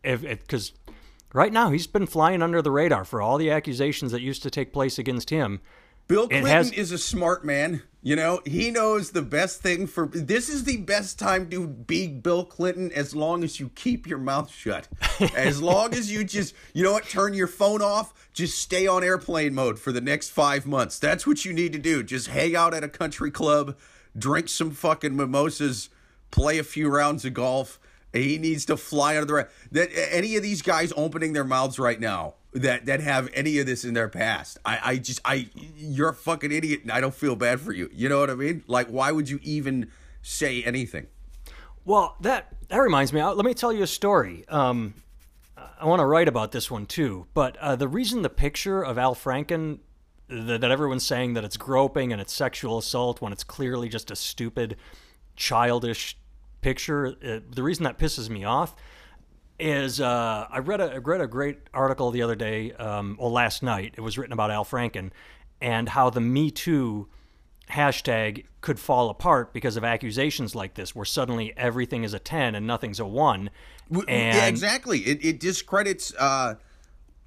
[0.03, 0.73] if because
[1.33, 4.51] right now he's been flying under the radar for all the accusations that used to
[4.51, 5.61] take place against him.
[6.09, 7.83] Bill Clinton has- is a smart man.
[8.05, 12.09] You know, he knows the best thing for this is the best time to be
[12.09, 14.88] Bill Clinton as long as you keep your mouth shut.
[15.37, 19.05] as long as you just, you know what, turn your phone off, just stay on
[19.05, 20.99] airplane mode for the next 5 months.
[20.99, 22.03] That's what you need to do.
[22.03, 23.77] Just hang out at a country club,
[24.19, 25.88] drink some fucking mimosas,
[26.33, 27.79] play a few rounds of golf.
[28.12, 32.01] He needs to fly under the that any of these guys opening their mouths right
[32.01, 34.59] now that that have any of this in their past.
[34.65, 37.88] I I just I you're a fucking idiot and I don't feel bad for you.
[37.93, 38.62] You know what I mean?
[38.67, 39.91] Like why would you even
[40.23, 41.07] say anything?
[41.85, 43.23] Well, that that reminds me.
[43.23, 44.45] Let me tell you a story.
[44.49, 44.95] Um,
[45.57, 47.27] I want to write about this one too.
[47.35, 49.81] But uh, the reason the picture of Al Franken
[50.29, 54.11] that, that everyone's saying that it's groping and it's sexual assault when it's clearly just
[54.11, 54.77] a stupid,
[55.37, 56.17] childish
[56.61, 57.17] picture.
[57.25, 58.75] Uh, the reason that pisses me off
[59.59, 63.31] is uh, I read a I read a great article the other day, um, well
[63.31, 63.95] last night.
[63.97, 65.11] It was written about Al Franken
[65.61, 67.09] and how the Me Too
[67.71, 72.55] hashtag could fall apart because of accusations like this, where suddenly everything is a ten
[72.55, 73.51] and nothing's a one.
[73.91, 75.01] And yeah, exactly.
[75.01, 76.55] It it discredits uh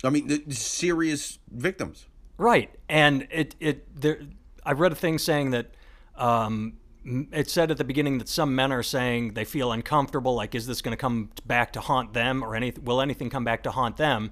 [0.04, 2.08] I mean the, serious victims.
[2.38, 4.20] Right, and it it there.
[4.66, 5.72] I read a thing saying that
[6.16, 10.36] um, it said at the beginning that some men are saying they feel uncomfortable.
[10.36, 12.74] Like, is this going to come back to haunt them, or any?
[12.82, 14.32] Will anything come back to haunt them?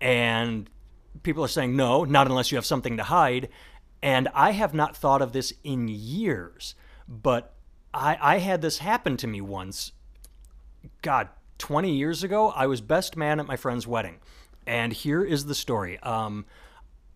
[0.00, 0.68] And
[1.22, 3.48] people are saying no, not unless you have something to hide.
[4.02, 6.74] And I have not thought of this in years,
[7.08, 7.54] but
[7.94, 9.92] I, I had this happen to me once
[11.02, 14.18] God, 20 years ago, I was best man at my friend's wedding.
[14.66, 15.98] And here is the story.
[16.00, 16.46] Um,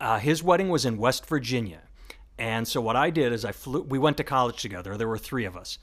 [0.00, 1.82] uh, his wedding was in West Virginia.
[2.38, 4.96] And so what I did is I flew, we went to college together.
[4.96, 5.78] There were three of us.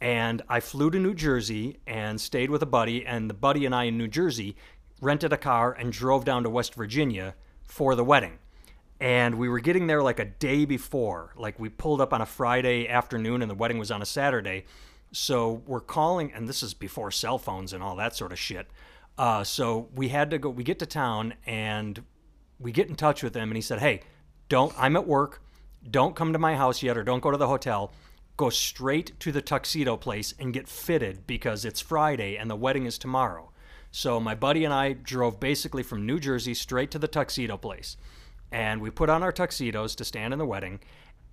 [0.00, 3.04] And I flew to New Jersey and stayed with a buddy.
[3.04, 4.56] And the buddy and I in New Jersey
[5.00, 8.38] rented a car and drove down to West Virginia for the wedding.
[8.98, 11.32] And we were getting there like a day before.
[11.36, 14.64] Like we pulled up on a Friday afternoon and the wedding was on a Saturday.
[15.12, 18.68] So we're calling, and this is before cell phones and all that sort of shit.
[19.18, 22.02] Uh, so we had to go, we get to town and
[22.58, 24.00] we get in touch with him and he said, Hey,
[24.48, 25.42] don't, I'm at work.
[25.88, 27.92] Don't come to my house yet or don't go to the hotel.
[28.36, 32.86] Go straight to the tuxedo place and get fitted because it's Friday and the wedding
[32.86, 33.50] is tomorrow.
[33.90, 37.96] So my buddy and I drove basically from New Jersey straight to the tuxedo place.
[38.52, 40.80] And we put on our tuxedos to stand in the wedding,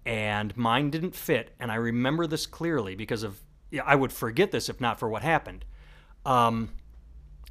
[0.06, 1.54] and mine didn't fit.
[1.60, 3.42] And I remember this clearly because of,
[3.84, 5.66] I would forget this if not for what happened.
[6.26, 6.70] Um,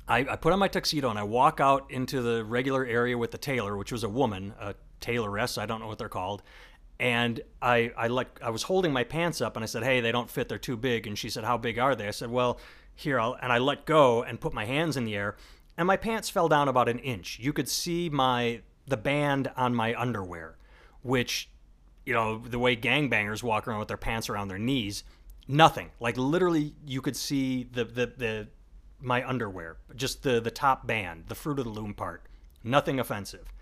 [0.09, 3.33] I, I put on my tuxedo and I walk out into the regular area with
[3.33, 6.43] the tailor, which was a woman, a tailoress, I don't know what they're called.
[6.99, 10.13] And I, I like I was holding my pants up and I said, Hey, they
[10.13, 11.07] don't fit, they're too big.
[11.07, 12.09] And she said, How big are they?
[12.09, 12.59] I said, Well,
[12.95, 15.37] here I'll and I let go and put my hands in the air
[15.77, 17.39] and my pants fell down about an inch.
[17.39, 20.57] You could see my the band on my underwear,
[21.03, 21.51] which,
[22.05, 25.03] you know, the way gangbangers walk around with their pants around their knees,
[25.49, 25.91] nothing.
[26.01, 28.49] Like literally you could see the the, the
[29.01, 32.23] my underwear, just the the top band, the fruit of the loom part.
[32.65, 33.53] Nothing offensive.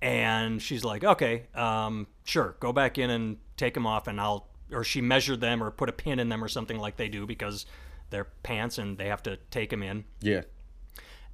[0.00, 4.46] And she's like, okay, um, sure, go back in and take them off, and I'll.
[4.70, 7.24] Or she measured them or put a pin in them or something like they do
[7.24, 7.64] because
[8.10, 10.04] they're pants and they have to take them in.
[10.20, 10.42] Yeah.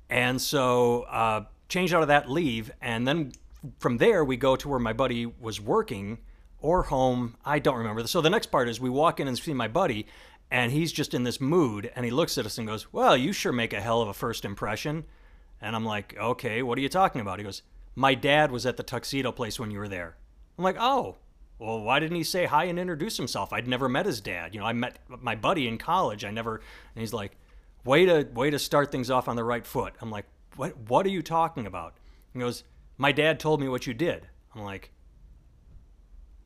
[0.09, 3.33] And so uh, change out of that, leave, and then
[3.81, 6.18] from there we go to where my buddy was working
[6.61, 7.37] or home.
[7.44, 8.07] I don't remember.
[8.07, 10.07] So the next part is we walk in and see my buddy,
[10.50, 13.33] and he's just in this mood, and he looks at us and goes, "Well, you
[13.33, 15.05] sure make a hell of a first impression."
[15.61, 17.62] And I'm like, "Okay, what are you talking about?" He goes,
[17.94, 20.16] "My dad was at the tuxedo place when you were there."
[20.59, 21.16] I'm like, "Oh."
[21.57, 23.52] Well, why didn't he say hi and introduce himself?
[23.52, 24.54] I'd never met his dad.
[24.54, 26.24] You know, I met my buddy in college.
[26.24, 27.37] I never, and he's like,
[27.85, 29.94] way to way to start things off on the right foot.
[30.00, 30.26] I'm like,
[30.57, 31.94] what what are you talking about?
[32.33, 32.64] He goes,
[32.96, 34.28] my dad told me what you did.
[34.54, 34.90] I'm like,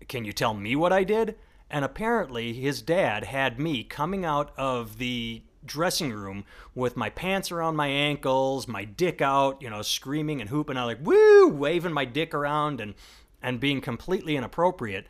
[0.08, 1.36] can you tell me what I did?
[1.70, 7.52] And apparently, his dad had me coming out of the dressing room with my pants
[7.52, 10.76] around my ankles, my dick out, you know, screaming and hooping.
[10.76, 12.94] I like woo, waving my dick around and
[13.42, 15.06] and being completely inappropriate.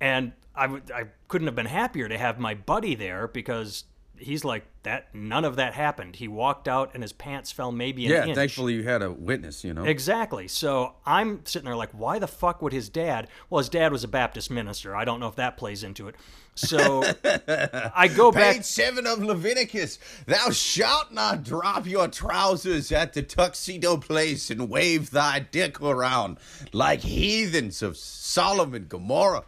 [0.00, 3.84] And I w- I couldn't have been happier to have my buddy there because
[4.22, 8.06] he's like that none of that happened he walked out and his pants fell maybe
[8.06, 9.84] an yeah, inch thankfully you had a witness, you know.
[9.84, 13.92] exactly so i'm sitting there like why the fuck would his dad well his dad
[13.92, 16.14] was a baptist minister i don't know if that plays into it
[16.54, 19.98] so i go back Page seven of Leviticus.
[20.26, 26.38] Thou shalt not drop your trousers at the tuxedo place and wave thy dick around
[26.72, 29.44] like heathens of Sodom and Gomorrah.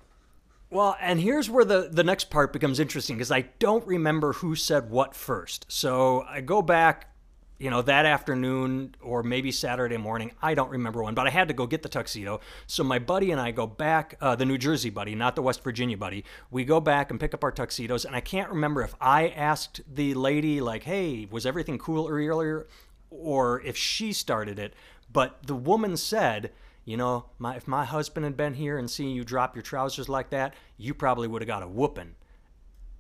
[0.75, 4.57] Well, and here's where the, the next part becomes interesting because I don't remember who
[4.57, 5.67] said what first.
[5.69, 7.15] So I go back,
[7.59, 10.33] you know, that afternoon or maybe Saturday morning.
[10.43, 12.41] I don't remember when, but I had to go get the tuxedo.
[12.67, 15.63] So my buddy and I go back, uh, the New Jersey buddy, not the West
[15.63, 16.25] Virginia buddy.
[16.51, 18.05] We go back and pick up our tuxedos.
[18.05, 22.67] And I can't remember if I asked the lady, like, hey, was everything cool earlier?
[23.11, 24.75] Or if she started it.
[25.13, 26.51] But the woman said,
[26.85, 30.09] you know, my, if my husband had been here and seen you drop your trousers
[30.09, 32.15] like that, you probably would have got a whooping.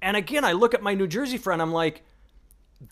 [0.00, 2.02] And again, I look at my New Jersey friend, I'm like,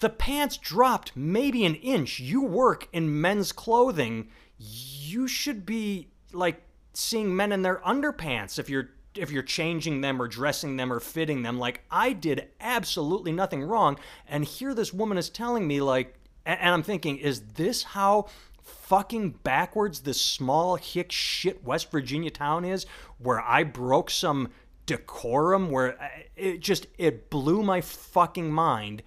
[0.00, 2.20] the pants dropped maybe an inch.
[2.20, 4.28] You work in men's clothing.
[4.58, 6.62] You should be like
[6.94, 11.00] seeing men in their underpants if you're if you're changing them or dressing them or
[11.00, 11.58] fitting them.
[11.58, 13.98] Like I did absolutely nothing wrong.
[14.26, 18.26] And here this woman is telling me like and I'm thinking, is this how
[18.72, 22.86] fucking backwards this small hick shit West Virginia town is
[23.18, 24.50] where I broke some
[24.86, 25.96] decorum where
[26.36, 29.02] it just it blew my fucking mind.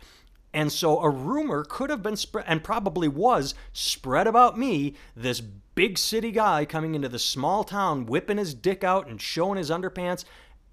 [0.54, 5.41] And so a rumor could have been spread and probably was spread about me this
[5.41, 9.69] big city guy coming into the small town whipping his dick out and showing his
[9.69, 10.23] underpants.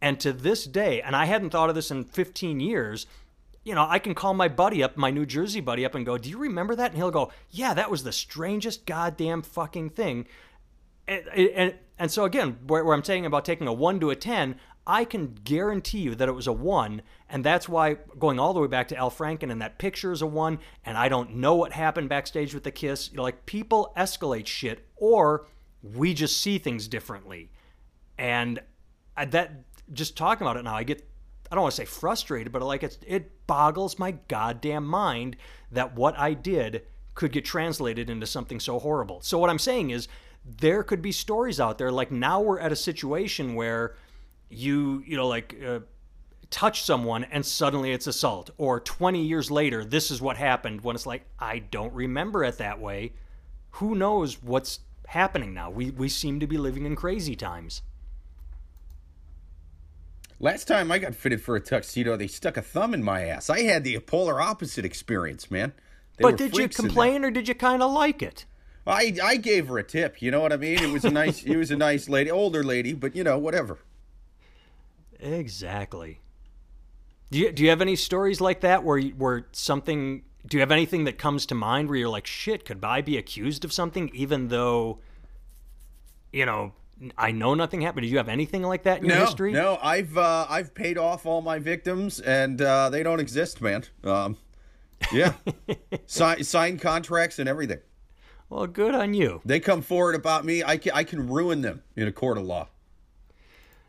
[0.01, 3.07] And to this day and I hadn't thought of this in 15 years
[3.65, 6.19] you know, I can call my buddy up, my New Jersey buddy up, and go,
[6.19, 6.91] Do you remember that?
[6.91, 10.27] And he'll go, Yeah, that was the strangest goddamn fucking thing.
[11.07, 14.17] And, and, and so, again, where, where I'm saying about taking a 1 to a
[14.17, 17.03] 10, I can guarantee you that it was a 1.
[17.29, 20.23] And that's why going all the way back to Al Franken and that picture is
[20.23, 20.59] a 1.
[20.85, 23.11] And I don't know what happened backstage with the kiss.
[23.11, 25.47] You know, like, people escalate shit, or
[25.83, 27.51] we just see things differently.
[28.19, 28.61] And
[29.17, 29.53] that,
[29.93, 31.09] just talking about it now, I get
[31.53, 35.37] I don't want to say frustrated, but like it's, it boggles my goddamn mind
[35.71, 39.21] that what I did could get translated into something so horrible.
[39.21, 40.09] So what I'm saying is
[40.47, 43.97] there could be stories out there like now we're at a situation where
[44.49, 45.81] you you know like uh,
[46.49, 50.97] touch someone and suddenly it's assault or 20 years later this is what happened when
[50.97, 53.13] it's like I don't remember it that way.
[53.73, 55.71] Who knows what's happening now?
[55.71, 57.83] We we seem to be living in crazy times.
[60.43, 63.49] Last time I got fitted for a tuxedo, they stuck a thumb in my ass.
[63.49, 65.73] I had the polar opposite experience, man.
[66.17, 66.89] They But did you freaks in there.
[66.89, 68.45] complain or did you kind of like it?
[68.85, 70.21] I I gave her a tip.
[70.21, 70.81] You know what I mean?
[70.81, 71.45] It was a nice.
[71.45, 73.79] it was a nice lady, older lady, but you know whatever.
[75.21, 76.21] Exactly.
[77.31, 80.23] Do you do you have any stories like that where where something?
[80.45, 83.17] Do you have anything that comes to mind where you're like, shit, could I be
[83.17, 84.99] accused of something even though,
[86.33, 86.73] you know,
[87.19, 88.05] I know nothing happened.
[88.05, 89.53] Do you have anything like that in no, your history?
[89.53, 93.85] No, I've uh, I've paid off all my victims, and uh, they don't exist, man.
[94.05, 94.37] Um,
[95.13, 95.33] yeah,
[96.07, 97.79] sign sign contracts and everything.
[98.49, 99.41] Well, good on you.
[99.45, 100.63] They come forward about me.
[100.63, 102.69] I can I can ruin them in a court of law.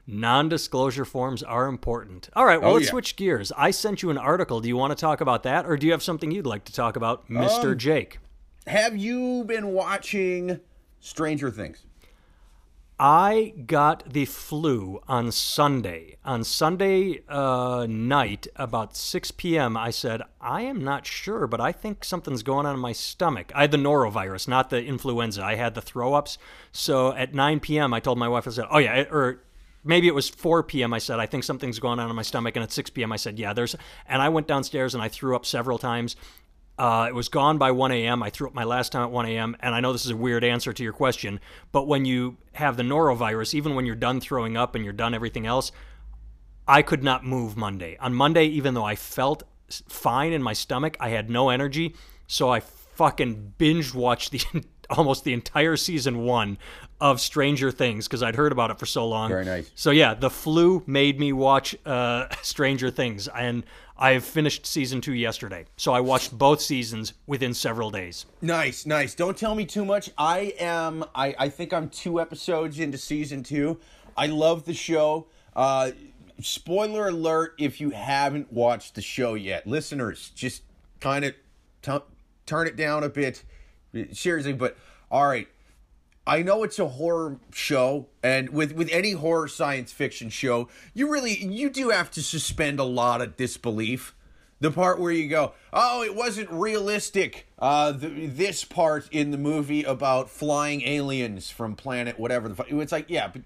[0.05, 2.29] Non-disclosure forms are important.
[2.35, 2.91] All right, well, Oh, let's yeah.
[2.91, 3.53] switch gears.
[3.55, 4.59] I sent you an article.
[4.59, 6.73] Do you want to talk about that, or do you have something you'd like to
[6.73, 8.19] talk about, Mister Um, Jake?
[8.67, 10.59] Have you been watching
[10.99, 11.85] Stranger Things?
[12.99, 16.17] I got the flu on Sunday.
[16.23, 21.71] On Sunday uh, night, about 6 p.m., I said, I am not sure, but I
[21.71, 23.51] think something's going on in my stomach.
[23.55, 25.43] I had the norovirus, not the influenza.
[25.43, 26.37] I had the throw ups.
[26.71, 29.41] So at 9 p.m., I told my wife, I said, Oh, yeah, or
[29.83, 30.93] maybe it was 4 p.m.
[30.93, 32.55] I said, I think something's going on in my stomach.
[32.55, 33.75] And at 6 p.m., I said, Yeah, there's.
[34.07, 36.15] And I went downstairs and I threw up several times.
[36.77, 38.23] Uh, it was gone by 1 a.m.
[38.23, 39.55] I threw up my last time at 1 a.m.
[39.59, 41.39] And I know this is a weird answer to your question,
[41.71, 45.13] but when you have the norovirus, even when you're done throwing up and you're done
[45.13, 45.71] everything else,
[46.67, 47.97] I could not move Monday.
[47.99, 49.43] On Monday, even though I felt
[49.87, 51.95] fine in my stomach, I had no energy.
[52.27, 54.41] So I fucking binge watched the
[54.89, 56.57] almost the entire season one
[56.99, 59.29] of Stranger Things because I'd heard about it for so long.
[59.29, 59.71] Very nice.
[59.75, 63.63] So yeah, the flu made me watch uh, Stranger Things, and
[64.03, 65.63] I finished season two yesterday.
[65.77, 68.25] So I watched both seasons within several days.
[68.41, 69.15] Nice, nice.
[69.15, 70.09] Don't tell me too much.
[70.17, 71.05] I am.
[71.15, 73.79] I I think I'm two episodes into season two.
[74.17, 75.27] I love the show.
[75.55, 75.91] Uh,
[76.41, 80.63] spoiler alert: if you haven't watched the show yet, listeners, just
[80.99, 81.33] kind of
[81.81, 82.05] t-
[82.45, 83.45] turn it down a bit.
[84.11, 84.75] Seriously, but
[85.09, 85.47] all right.
[86.25, 91.11] I know it's a horror show, and with with any horror science fiction show, you
[91.11, 94.15] really you do have to suspend a lot of disbelief.
[94.61, 99.37] The part where you go, "Oh, it wasn't realistic." Uh, the, this part in the
[99.37, 102.71] movie about flying aliens from planet whatever the fuck.
[102.71, 103.41] It's like, yeah, but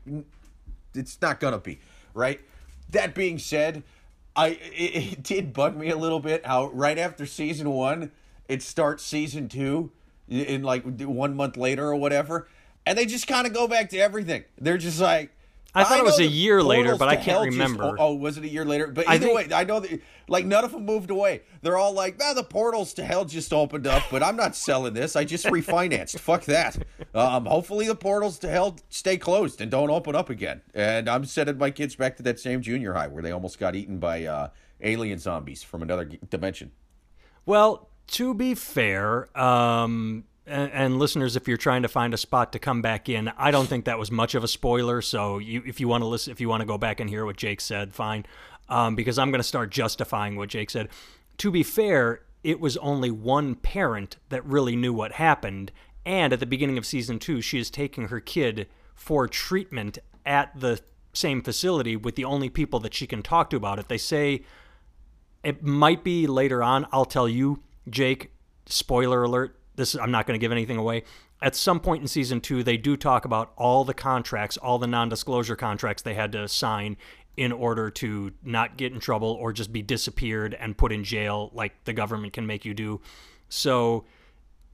[0.94, 1.80] it's not gonna be
[2.14, 2.40] right.
[2.92, 3.82] That being said,
[4.36, 8.12] I it, it did bug me a little bit how right after season one,
[8.48, 9.92] it starts season two
[10.30, 12.48] in like one month later or whatever,
[12.88, 14.44] and they just kind of go back to everything.
[14.60, 15.32] They're just like.
[15.76, 17.84] I thought it was a year later, but I can't hell just- remember.
[17.84, 18.88] oh, oh, was it a year later?
[18.88, 21.42] But I either think- way, I know that like none of them moved away.
[21.62, 24.96] They're all like, "Ah, the portals to hell just opened up, but I'm not selling
[24.96, 25.16] this.
[25.16, 26.18] I just refinanced.
[26.20, 26.78] Fuck that.
[27.14, 30.62] Um, hopefully the portals to hell stay closed and don't open up again.
[30.74, 33.76] And I'm sending my kids back to that same junior high where they almost got
[33.76, 34.48] eaten by uh,
[34.82, 36.72] alien zombies from another dimension.
[37.46, 42.60] Well, to be fair, um, and, listeners, if you're trying to find a spot to
[42.60, 45.02] come back in, I don't think that was much of a spoiler.
[45.02, 47.26] So you, if you want to listen, if you want to go back and hear
[47.26, 48.26] what Jake said, fine.
[48.70, 50.90] Um, because I'm going to start justifying what Jake said.
[51.38, 55.72] To be fair, it was only one parent that really knew what happened.
[56.06, 60.58] And at the beginning of season two, she is taking her kid for treatment at
[60.60, 60.80] the
[61.14, 63.88] same facility with the only people that she can talk to about it.
[63.88, 64.44] They say
[65.44, 66.88] it might be later on.
[66.92, 68.32] I'll tell you, Jake.
[68.66, 69.57] Spoiler alert.
[69.78, 71.04] This I'm not going to give anything away.
[71.42, 74.88] At some point in season two, they do talk about all the contracts, all the
[74.88, 76.98] non-disclosure contracts they had to sign
[77.38, 81.52] in order to not get in trouble or just be disappeared and put in jail,
[81.54, 83.00] like the government can make you do.
[83.48, 84.06] So,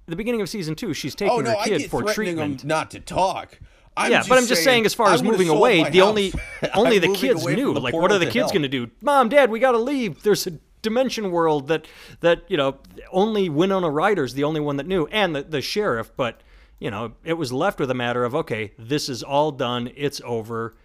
[0.07, 2.03] the beginning of season two, she's oh, taking Oh no, her I kid get for
[2.03, 2.61] treatment.
[2.61, 3.59] them not to talk.
[3.95, 6.41] I'm yeah, but I'm just saying, as far as moving away, the only house.
[6.73, 7.73] only I'm the kids knew.
[7.73, 8.89] the Like, what are the kids going to do?
[9.01, 10.23] Mom, Dad, we got to leave.
[10.23, 11.87] There's a dimension world that
[12.19, 12.77] that you know
[13.11, 16.11] only Winona Ryder's the only one that knew, and the the sheriff.
[16.15, 16.41] But
[16.79, 19.91] you know, it was left with a matter of okay, this is all done.
[19.95, 20.75] It's over.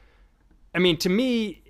[0.74, 1.62] I mean, to me,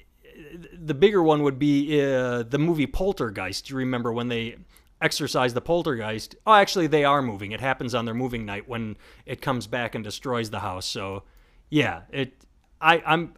[0.73, 3.67] the bigger one would be uh, the movie Poltergeist.
[3.67, 4.57] Do you remember when they
[5.01, 6.37] exorcise the poltergeist?
[6.47, 7.53] Oh, actually, they are moving.
[7.53, 10.87] It happens on their moving night when it comes back and destroys the house.
[10.87, 11.25] So,
[11.71, 12.35] yeah, it.
[12.81, 13.35] I, I'm.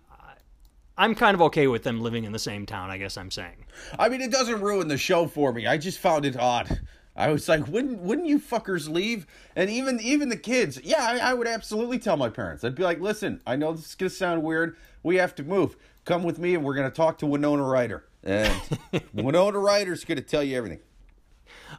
[1.01, 2.91] I'm kind of okay with them living in the same town.
[2.91, 3.65] I guess I'm saying.
[3.99, 5.67] I mean, it doesn't ruin the show for me.
[5.67, 6.79] I just found it odd.
[7.17, 9.27] I was like, wouldn't wouldn't you fuckers leave?
[9.57, 12.65] And even even the kids, yeah, I, I would absolutely tell my parents.
[12.65, 14.77] I'd be like, listen, I know this is gonna sound weird.
[15.03, 15.79] We have to move.
[16.05, 18.05] Come with me, and we're gonna talk to Winona Ryder.
[18.23, 18.53] And
[19.15, 20.81] Winona Ryder's gonna tell you everything.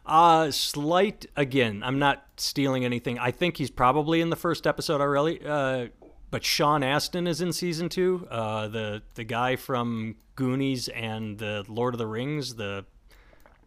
[0.04, 1.82] Uh, slight again.
[1.84, 3.20] I'm not stealing anything.
[3.20, 5.40] I think he's probably in the first episode already.
[5.46, 5.88] Uh,
[6.32, 8.26] but Sean Astin is in season two.
[8.28, 12.84] Uh, the the guy from Goonies and the Lord of the Rings, the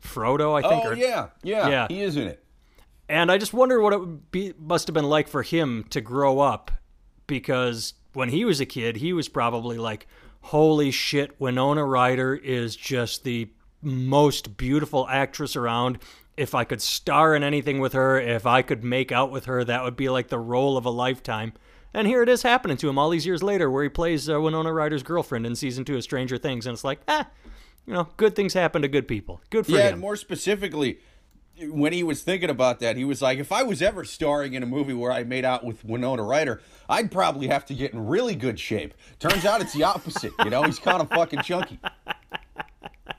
[0.04, 0.84] Frodo, I think.
[0.86, 1.88] Oh or- yeah, yeah, Yeah.
[1.88, 2.44] he is in it.
[3.08, 6.02] And I just wonder what it would be must have been like for him to
[6.02, 6.72] grow up
[7.28, 10.08] because when he was a kid, he was probably like,
[10.42, 13.50] holy shit, Winona Ryder is just the
[13.82, 16.00] most beautiful actress around.
[16.38, 19.64] If I could star in anything with her, if I could make out with her,
[19.64, 21.54] that would be like the role of a lifetime.
[21.96, 24.42] And here it is happening to him all these years later, where he plays uh,
[24.42, 27.26] Winona Ryder's girlfriend in season two of Stranger Things, and it's like, ah,
[27.88, 29.40] you know, good things happen to good people.
[29.50, 30.00] Good for yeah, him.
[30.00, 31.00] more specifically,
[31.58, 34.62] when he was thinking about that, he was like, if I was ever starring in
[34.62, 38.06] a movie where I made out with Winona Ryder, I'd probably have to get in
[38.06, 38.94] really good shape.
[39.20, 40.34] Turns out it's the opposite.
[40.44, 41.80] You know, he's kind of fucking chunky.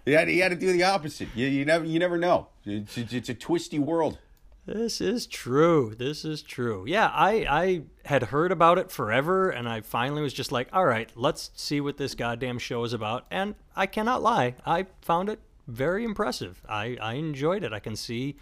[0.05, 1.29] He had, he had to do the opposite.
[1.35, 2.49] You, you never you never know.
[2.67, 4.19] It's, it's, it's a twisty world.
[4.67, 5.95] This is true.
[5.97, 6.85] This is true.
[6.89, 10.85] Yeah, I I had heard about it forever, and I finally was just like, all
[10.85, 13.27] right, let's see what this goddamn show is about.
[13.31, 15.39] And I cannot lie, I found it
[15.69, 16.63] very impressive.
[16.69, 17.73] I I enjoyed it.
[17.73, 18.37] I can see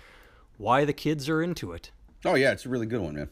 [0.56, 1.90] why the kids are into it.
[2.24, 3.28] Oh yeah, it's a really good one, man.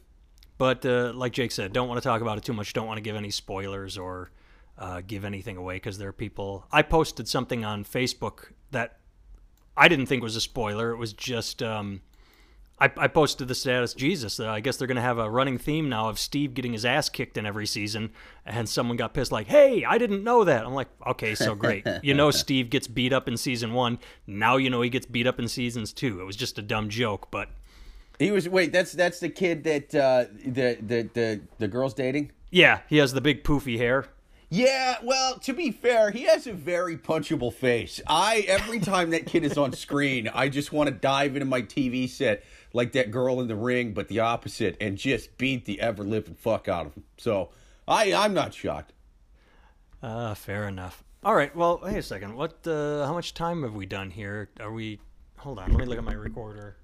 [0.59, 2.75] But uh, like Jake said, don't want to talk about it too much.
[2.75, 4.31] Don't want to give any spoilers or
[4.77, 6.67] uh, give anything away because there are people.
[6.71, 8.99] I posted something on Facebook that
[9.79, 10.91] I didn't think was a spoiler.
[10.91, 11.63] It was just.
[11.63, 12.03] Um,
[12.83, 14.41] I, I posted the status Jesus.
[14.41, 16.85] Uh, I guess they're going to have a running theme now of Steve getting his
[16.85, 18.11] ass kicked in every season.
[18.45, 20.67] And someone got pissed, like, hey, I didn't know that.
[20.67, 21.87] I'm like, okay, so great.
[22.03, 24.01] you know, Steve gets beat up in season one.
[24.27, 26.21] Now you know he gets beat up in seasons two.
[26.21, 27.49] It was just a dumb joke, but.
[28.19, 28.73] He was wait.
[28.73, 32.31] That's that's the kid that uh, the the the the girl's dating.
[32.51, 34.07] Yeah, he has the big poofy hair.
[34.55, 38.03] Yeah, well, to be fair, he has a very punchable face.
[38.07, 41.63] I every time that kid is on screen, I just want to dive into my
[41.63, 45.81] TV set like that girl in the ring, but the opposite, and just beat the
[45.81, 47.05] ever living fuck out of him.
[47.17, 47.51] So
[47.87, 48.93] I I'm not shocked.
[50.03, 51.05] Uh, fair enough.
[51.25, 51.55] All right.
[51.55, 52.35] Well, wait a second.
[52.35, 52.67] What?
[52.67, 54.49] Uh, how much time have we done here?
[54.59, 54.99] Are we?
[55.39, 55.71] Hold on.
[55.71, 56.77] Let me look at my recorder.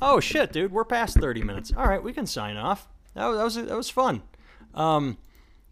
[0.00, 0.72] Oh shit, dude.
[0.72, 1.72] We're past thirty minutes.
[1.76, 2.88] All right, we can sign off.
[3.14, 4.22] That was that was, that was fun.
[4.74, 5.18] Um,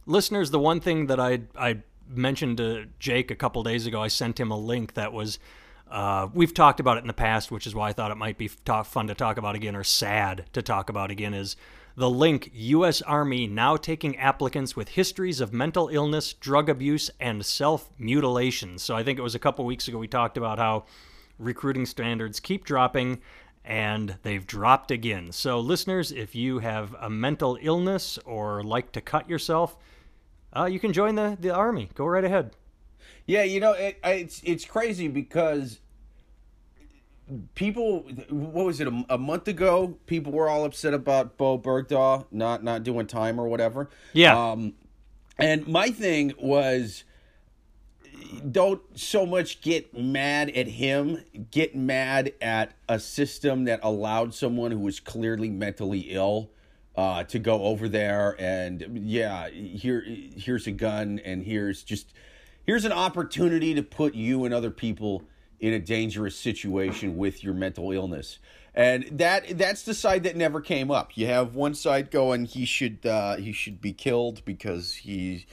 [0.06, 4.08] listeners, the one thing that I I mentioned to Jake a couple days ago, I
[4.08, 5.38] sent him a link that was
[5.90, 8.38] uh, we've talked about it in the past, which is why I thought it might
[8.38, 11.34] be talk, fun to talk about again or sad to talk about again.
[11.34, 11.56] Is
[11.96, 13.02] the link U.S.
[13.02, 18.78] Army now taking applicants with histories of mental illness, drug abuse, and self mutilation?
[18.78, 20.84] So I think it was a couple weeks ago we talked about how
[21.38, 23.20] recruiting standards keep dropping
[23.64, 25.32] and they've dropped again.
[25.32, 29.76] So, listeners, if you have a mental illness or like to cut yourself,
[30.56, 31.90] uh, you can join the, the Army.
[31.94, 32.52] Go right ahead.
[33.30, 35.78] Yeah, you know, it, it's it's crazy because
[37.54, 38.00] people.
[38.28, 38.88] What was it?
[38.88, 43.38] A, a, month ago, people were all upset about Bowe Bergdahl not not doing time
[43.38, 43.88] or whatever.
[44.14, 44.36] Yeah.
[44.36, 44.72] Um,
[45.38, 47.04] and my thing was,
[48.50, 51.22] don't so much get mad at him.
[51.52, 56.50] Get mad at a system that allowed someone who was clearly mentally ill.
[56.96, 62.12] Uh, to go over there and yeah, here here's a gun and here's just
[62.66, 65.24] here's an opportunity to put you and other people
[65.60, 68.38] in a dangerous situation with your mental illness.
[68.74, 71.16] And that that's the side that never came up.
[71.16, 75.46] You have one side going he should uh, he should be killed because he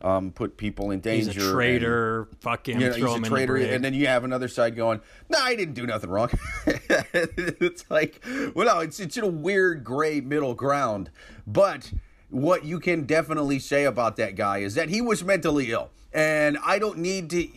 [0.00, 1.32] um, put people in danger.
[1.32, 2.22] He's a traitor.
[2.22, 2.80] And, fuck him.
[2.80, 3.56] You know, throw he's him a traitor.
[3.56, 6.30] and then you have another side going, "No, nah, I didn't do nothing wrong."
[6.66, 11.10] it's like, well, no, it's it's in a weird gray middle ground.
[11.46, 11.92] But
[12.30, 16.58] what you can definitely say about that guy is that he was mentally ill and
[16.64, 17.48] I don't need to.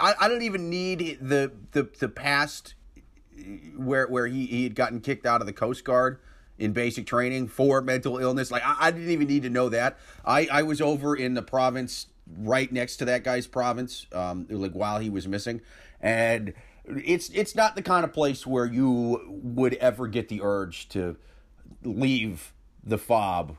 [0.00, 2.74] I, I don't even need the the the past
[3.76, 6.18] where where he, he had gotten kicked out of the Coast Guard
[6.58, 8.50] in basic training for mental illness.
[8.50, 9.98] Like I, I didn't even need to know that.
[10.24, 12.06] I I was over in the province
[12.36, 15.60] right next to that guy's province, um, like while he was missing,
[16.00, 16.52] and
[16.84, 21.16] it's it's not the kind of place where you would ever get the urge to
[21.84, 22.52] leave
[22.82, 23.56] the fob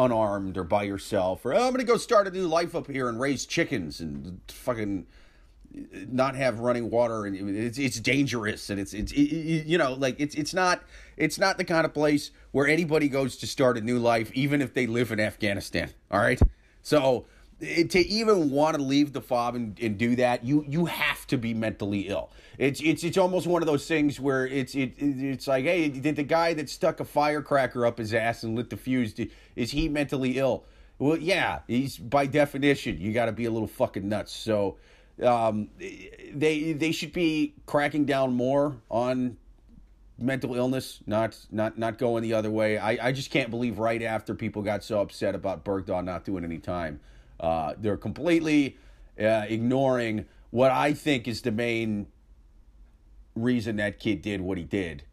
[0.00, 2.90] unarmed or by yourself, or oh, I'm going to go start a new life up
[2.90, 5.06] here and raise chickens and fucking
[6.10, 10.16] not have running water and it's it's dangerous and it's it's it, you know like
[10.18, 10.82] it's it's not
[11.16, 14.60] it's not the kind of place where anybody goes to start a new life even
[14.60, 16.40] if they live in Afghanistan all right?
[16.82, 17.26] So
[17.60, 21.36] to even want to leave the fob and, and do that, you you have to
[21.36, 22.30] be mentally ill.
[22.58, 26.16] It's it's it's almost one of those things where it's it, it's like, hey, did
[26.16, 29.14] the guy that stuck a firecracker up his ass and lit the fuse,
[29.56, 30.64] is he mentally ill?
[30.98, 32.98] Well, yeah, he's by definition.
[32.98, 34.32] You got to be a little fucking nuts.
[34.32, 34.76] So,
[35.22, 39.36] um, they they should be cracking down more on
[40.18, 42.78] mental illness, not not not going the other way.
[42.78, 46.44] I I just can't believe right after people got so upset about Bergdahl not doing
[46.44, 47.00] any time
[47.40, 48.76] uh, they're completely
[49.18, 52.06] uh, ignoring what I think is the main
[53.34, 55.04] reason that kid did what he did,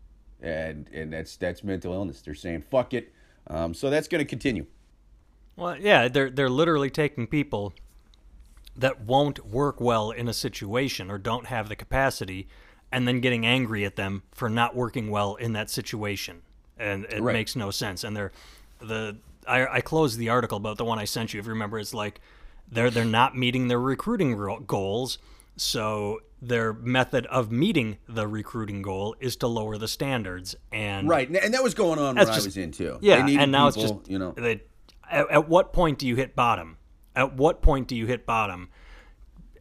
[0.42, 2.22] and and that's that's mental illness.
[2.22, 3.14] They're saying fuck it,
[3.48, 4.66] um, so that's going to continue.
[5.56, 7.74] Well, yeah, they're they're literally taking people
[8.76, 12.48] that won't work well in a situation or don't have the capacity
[12.92, 16.44] and then getting angry at them for not working well in that situation
[16.78, 17.34] and it Right.
[17.34, 18.32] makes no sense and they're
[18.80, 19.18] the
[19.48, 21.94] I, I closed the article about the one I sent you if you remember it's
[21.94, 22.20] like
[22.72, 24.36] they're they're not meeting their recruiting
[24.66, 25.18] goals
[25.56, 31.28] so their method of meeting the recruiting goal is to lower the standards and Right,
[31.30, 32.98] and that was going on when just- I was in too.
[33.02, 34.34] yeah, They and now it's just you know.
[34.38, 34.62] They,
[35.10, 36.78] at, at what point do you hit bottom?
[37.16, 38.70] At what point do you hit bottom?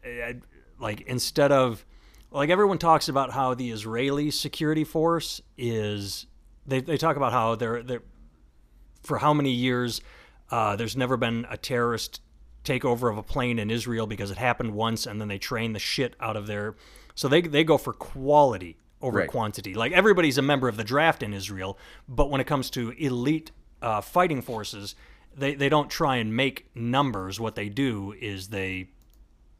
[0.05, 0.33] Uh,
[0.79, 1.83] Like instead of
[2.31, 6.27] like everyone talks about how the Israeli security force is
[6.67, 8.03] they, they talk about how they're they're
[9.07, 10.01] for how many years
[10.51, 12.21] uh, there's never been a terrorist
[12.63, 15.79] takeover of a plane in Israel because it happened once and then they train the
[15.79, 16.75] shit out of their
[17.15, 19.29] so they they go for quality over Right.
[19.29, 19.73] quantity.
[19.73, 21.77] Like everybody's a member of the draft in Israel,
[22.07, 23.51] but when it comes to elite
[23.81, 24.95] uh, fighting forces,
[25.35, 27.39] they, they don't try and make numbers.
[27.39, 28.89] What they do is they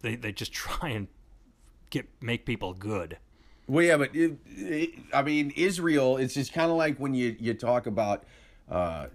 [0.01, 1.07] they, they just try and
[1.89, 3.17] get make people good.
[3.67, 6.17] Well, yeah, but it, it, I mean, Israel.
[6.17, 8.23] It's just kind of like when you you talk about
[8.69, 9.07] uh,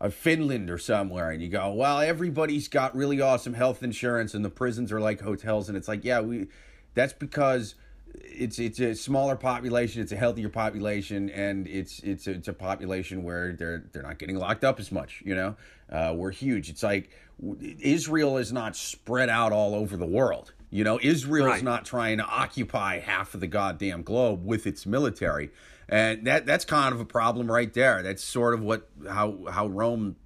[0.00, 4.44] uh, Finland or somewhere, and you go, "Well, everybody's got really awesome health insurance, and
[4.44, 6.46] the prisons are like hotels." And it's like, yeah, we.
[6.94, 7.76] That's because
[8.24, 12.52] it's it's a smaller population, it's a healthier population, and it's it's a, it's a
[12.52, 15.22] population where they're they're not getting locked up as much.
[15.24, 15.56] You know,
[15.90, 16.68] uh, we're huge.
[16.68, 17.10] It's like
[17.80, 20.52] Israel is not spread out all over the world.
[20.70, 21.62] You know, Israel's Right.
[21.64, 25.50] not trying to occupy half of the goddamn globe with its military,
[25.90, 28.02] and that that's kind of a problem right there.
[28.02, 30.16] That's sort of what how how Rome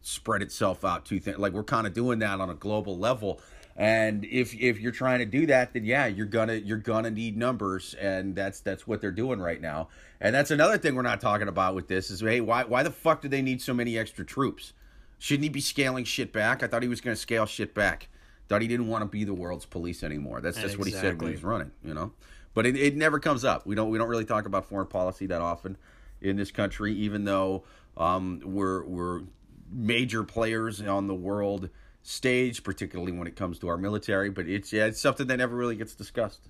[0.00, 1.34] spread itself out to thin.
[1.38, 3.40] Like we're kind of doing that on a global level.
[3.78, 7.36] And if if you're trying to do that, then yeah, you're gonna you're gonna need
[7.36, 9.88] numbers, and that's that's what they're doing right now.
[10.20, 12.90] And that's another thing we're not talking about with this is hey, why why the
[12.90, 14.72] fuck do they need so many extra troops?
[15.18, 16.62] Shouldn't he be scaling shit back?
[16.62, 18.08] I thought he was gonna scale shit back.
[18.48, 20.40] Thought he didn't want to be the world's police anymore.
[20.40, 21.26] That's just what he said when Exactly.
[21.26, 22.12] he was running, you know.
[22.56, 23.66] But it, it never comes up.
[23.66, 25.76] We don't we don't really talk about foreign policy that often
[26.22, 27.64] in this country, even though
[27.98, 29.24] um, we're we're
[29.70, 31.68] major players on the world
[32.02, 34.30] stage, particularly when it comes to our military.
[34.30, 36.48] But it's yeah, it's something that never really gets discussed.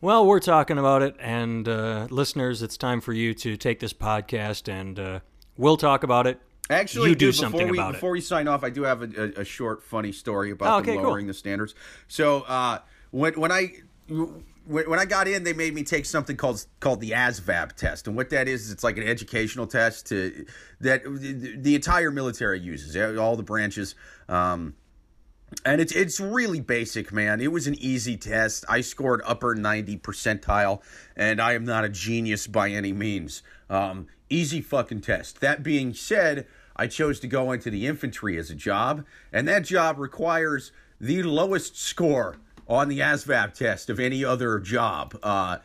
[0.00, 3.92] Well, we're talking about it, and uh, listeners, it's time for you to take this
[3.92, 5.20] podcast, and uh,
[5.56, 6.40] we'll talk about it.
[6.68, 9.02] Actually, you do dude, something before we about before we sign off, I do have
[9.02, 11.04] a, a, a short, funny story about Oh, okay, cool.
[11.04, 11.76] lowering the standards.
[12.08, 12.80] So uh,
[13.12, 13.74] when when I
[14.66, 18.16] when, I got in, they made me take something called called the ASVAB test, and
[18.16, 20.46] what that is it's like an educational test to
[20.80, 23.94] that the, entire military uses, all the branches.
[24.28, 24.74] Um,
[25.64, 27.40] and it's it's really basic, man.
[27.40, 28.64] It was an easy test.
[28.68, 30.82] I scored upper 90 percentile,
[31.14, 33.42] and I am not a genius by any means.
[33.68, 35.40] Um, easy fucking test.
[35.40, 39.64] That being said, I chose to go into the infantry as a job, and that
[39.64, 42.38] job requires the lowest score
[42.68, 45.18] on the ASVAB test of any other job.
[45.22, 45.58] Uh,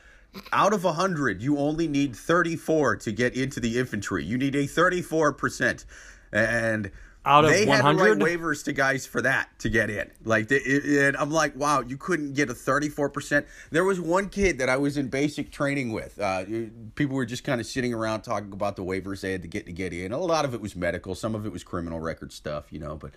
[0.54, 4.24] out of 100, you only need 34 to get into the infantry.
[4.24, 5.86] You need a 34%.
[6.32, 6.92] And
[7.26, 10.12] Out of they had to write waivers to guys for that to get in.
[10.24, 13.46] Like, and I'm like, wow, you couldn't get a 34%.
[13.72, 16.20] There was one kid that I was in basic training with.
[16.20, 16.46] Uh,
[16.94, 19.66] people were just kind of sitting around talking about the waivers they had to get
[19.66, 20.12] to get in.
[20.12, 22.96] A lot of it was medical, some of it was criminal record stuff, you know.
[22.96, 23.12] But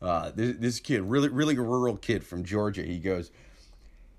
[0.00, 3.30] uh, this, this kid, really, really a rural kid from Georgia, he goes,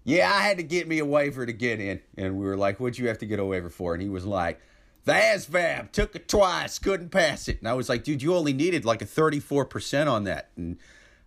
[0.03, 2.01] yeah, I had to get me a waiver to get in.
[2.17, 3.93] And we were like, what'd you have to get a waiver for?
[3.93, 4.59] And he was like,
[5.05, 7.59] the ASVAB took it twice, couldn't pass it.
[7.59, 10.49] And I was like, dude, you only needed like a 34% on that.
[10.55, 10.77] And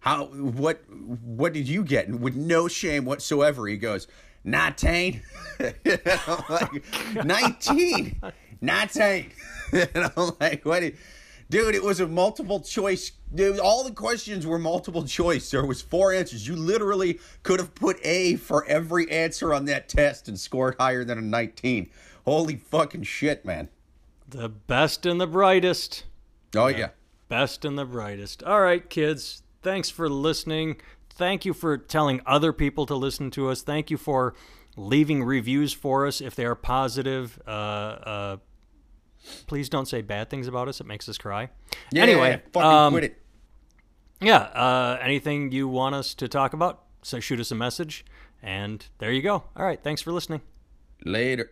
[0.01, 2.09] how, what, what did you get?
[2.09, 4.09] And with no shame whatsoever, he goes,
[4.45, 5.23] 19.
[5.59, 5.75] And
[6.27, 8.21] I'm like, 19.
[8.61, 9.31] 19.
[9.73, 10.81] and I'm like, what?
[10.81, 10.97] Did,
[11.51, 13.13] dude, it was a multiple choice.
[13.35, 15.51] Dude, all the questions were multiple choice.
[15.51, 16.47] There was four answers.
[16.47, 21.05] You literally could have put A for every answer on that test and scored higher
[21.05, 21.91] than a 19.
[22.25, 23.69] Holy fucking shit, man.
[24.29, 26.05] The best and the brightest.
[26.55, 26.91] Oh yeah.
[27.29, 28.43] Best and the brightest.
[28.43, 29.43] All right, kids.
[29.63, 30.77] Thanks for listening.
[31.11, 33.63] Thank you for telling other people to listen to us.
[33.63, 34.35] Thank you for
[34.77, 37.41] leaving reviews for us if they are positive.
[37.47, 38.37] Uh, uh,
[39.47, 40.81] please don't say bad things about us.
[40.81, 41.51] It makes us cry.
[41.91, 43.23] Yeah, anyway, fucking um, quit it.
[44.21, 44.39] yeah.
[44.39, 46.85] Uh, anything you want us to talk about?
[47.03, 48.05] So shoot us a message,
[48.43, 49.45] and there you go.
[49.57, 49.83] All right.
[49.83, 50.41] Thanks for listening.
[51.05, 51.51] Later.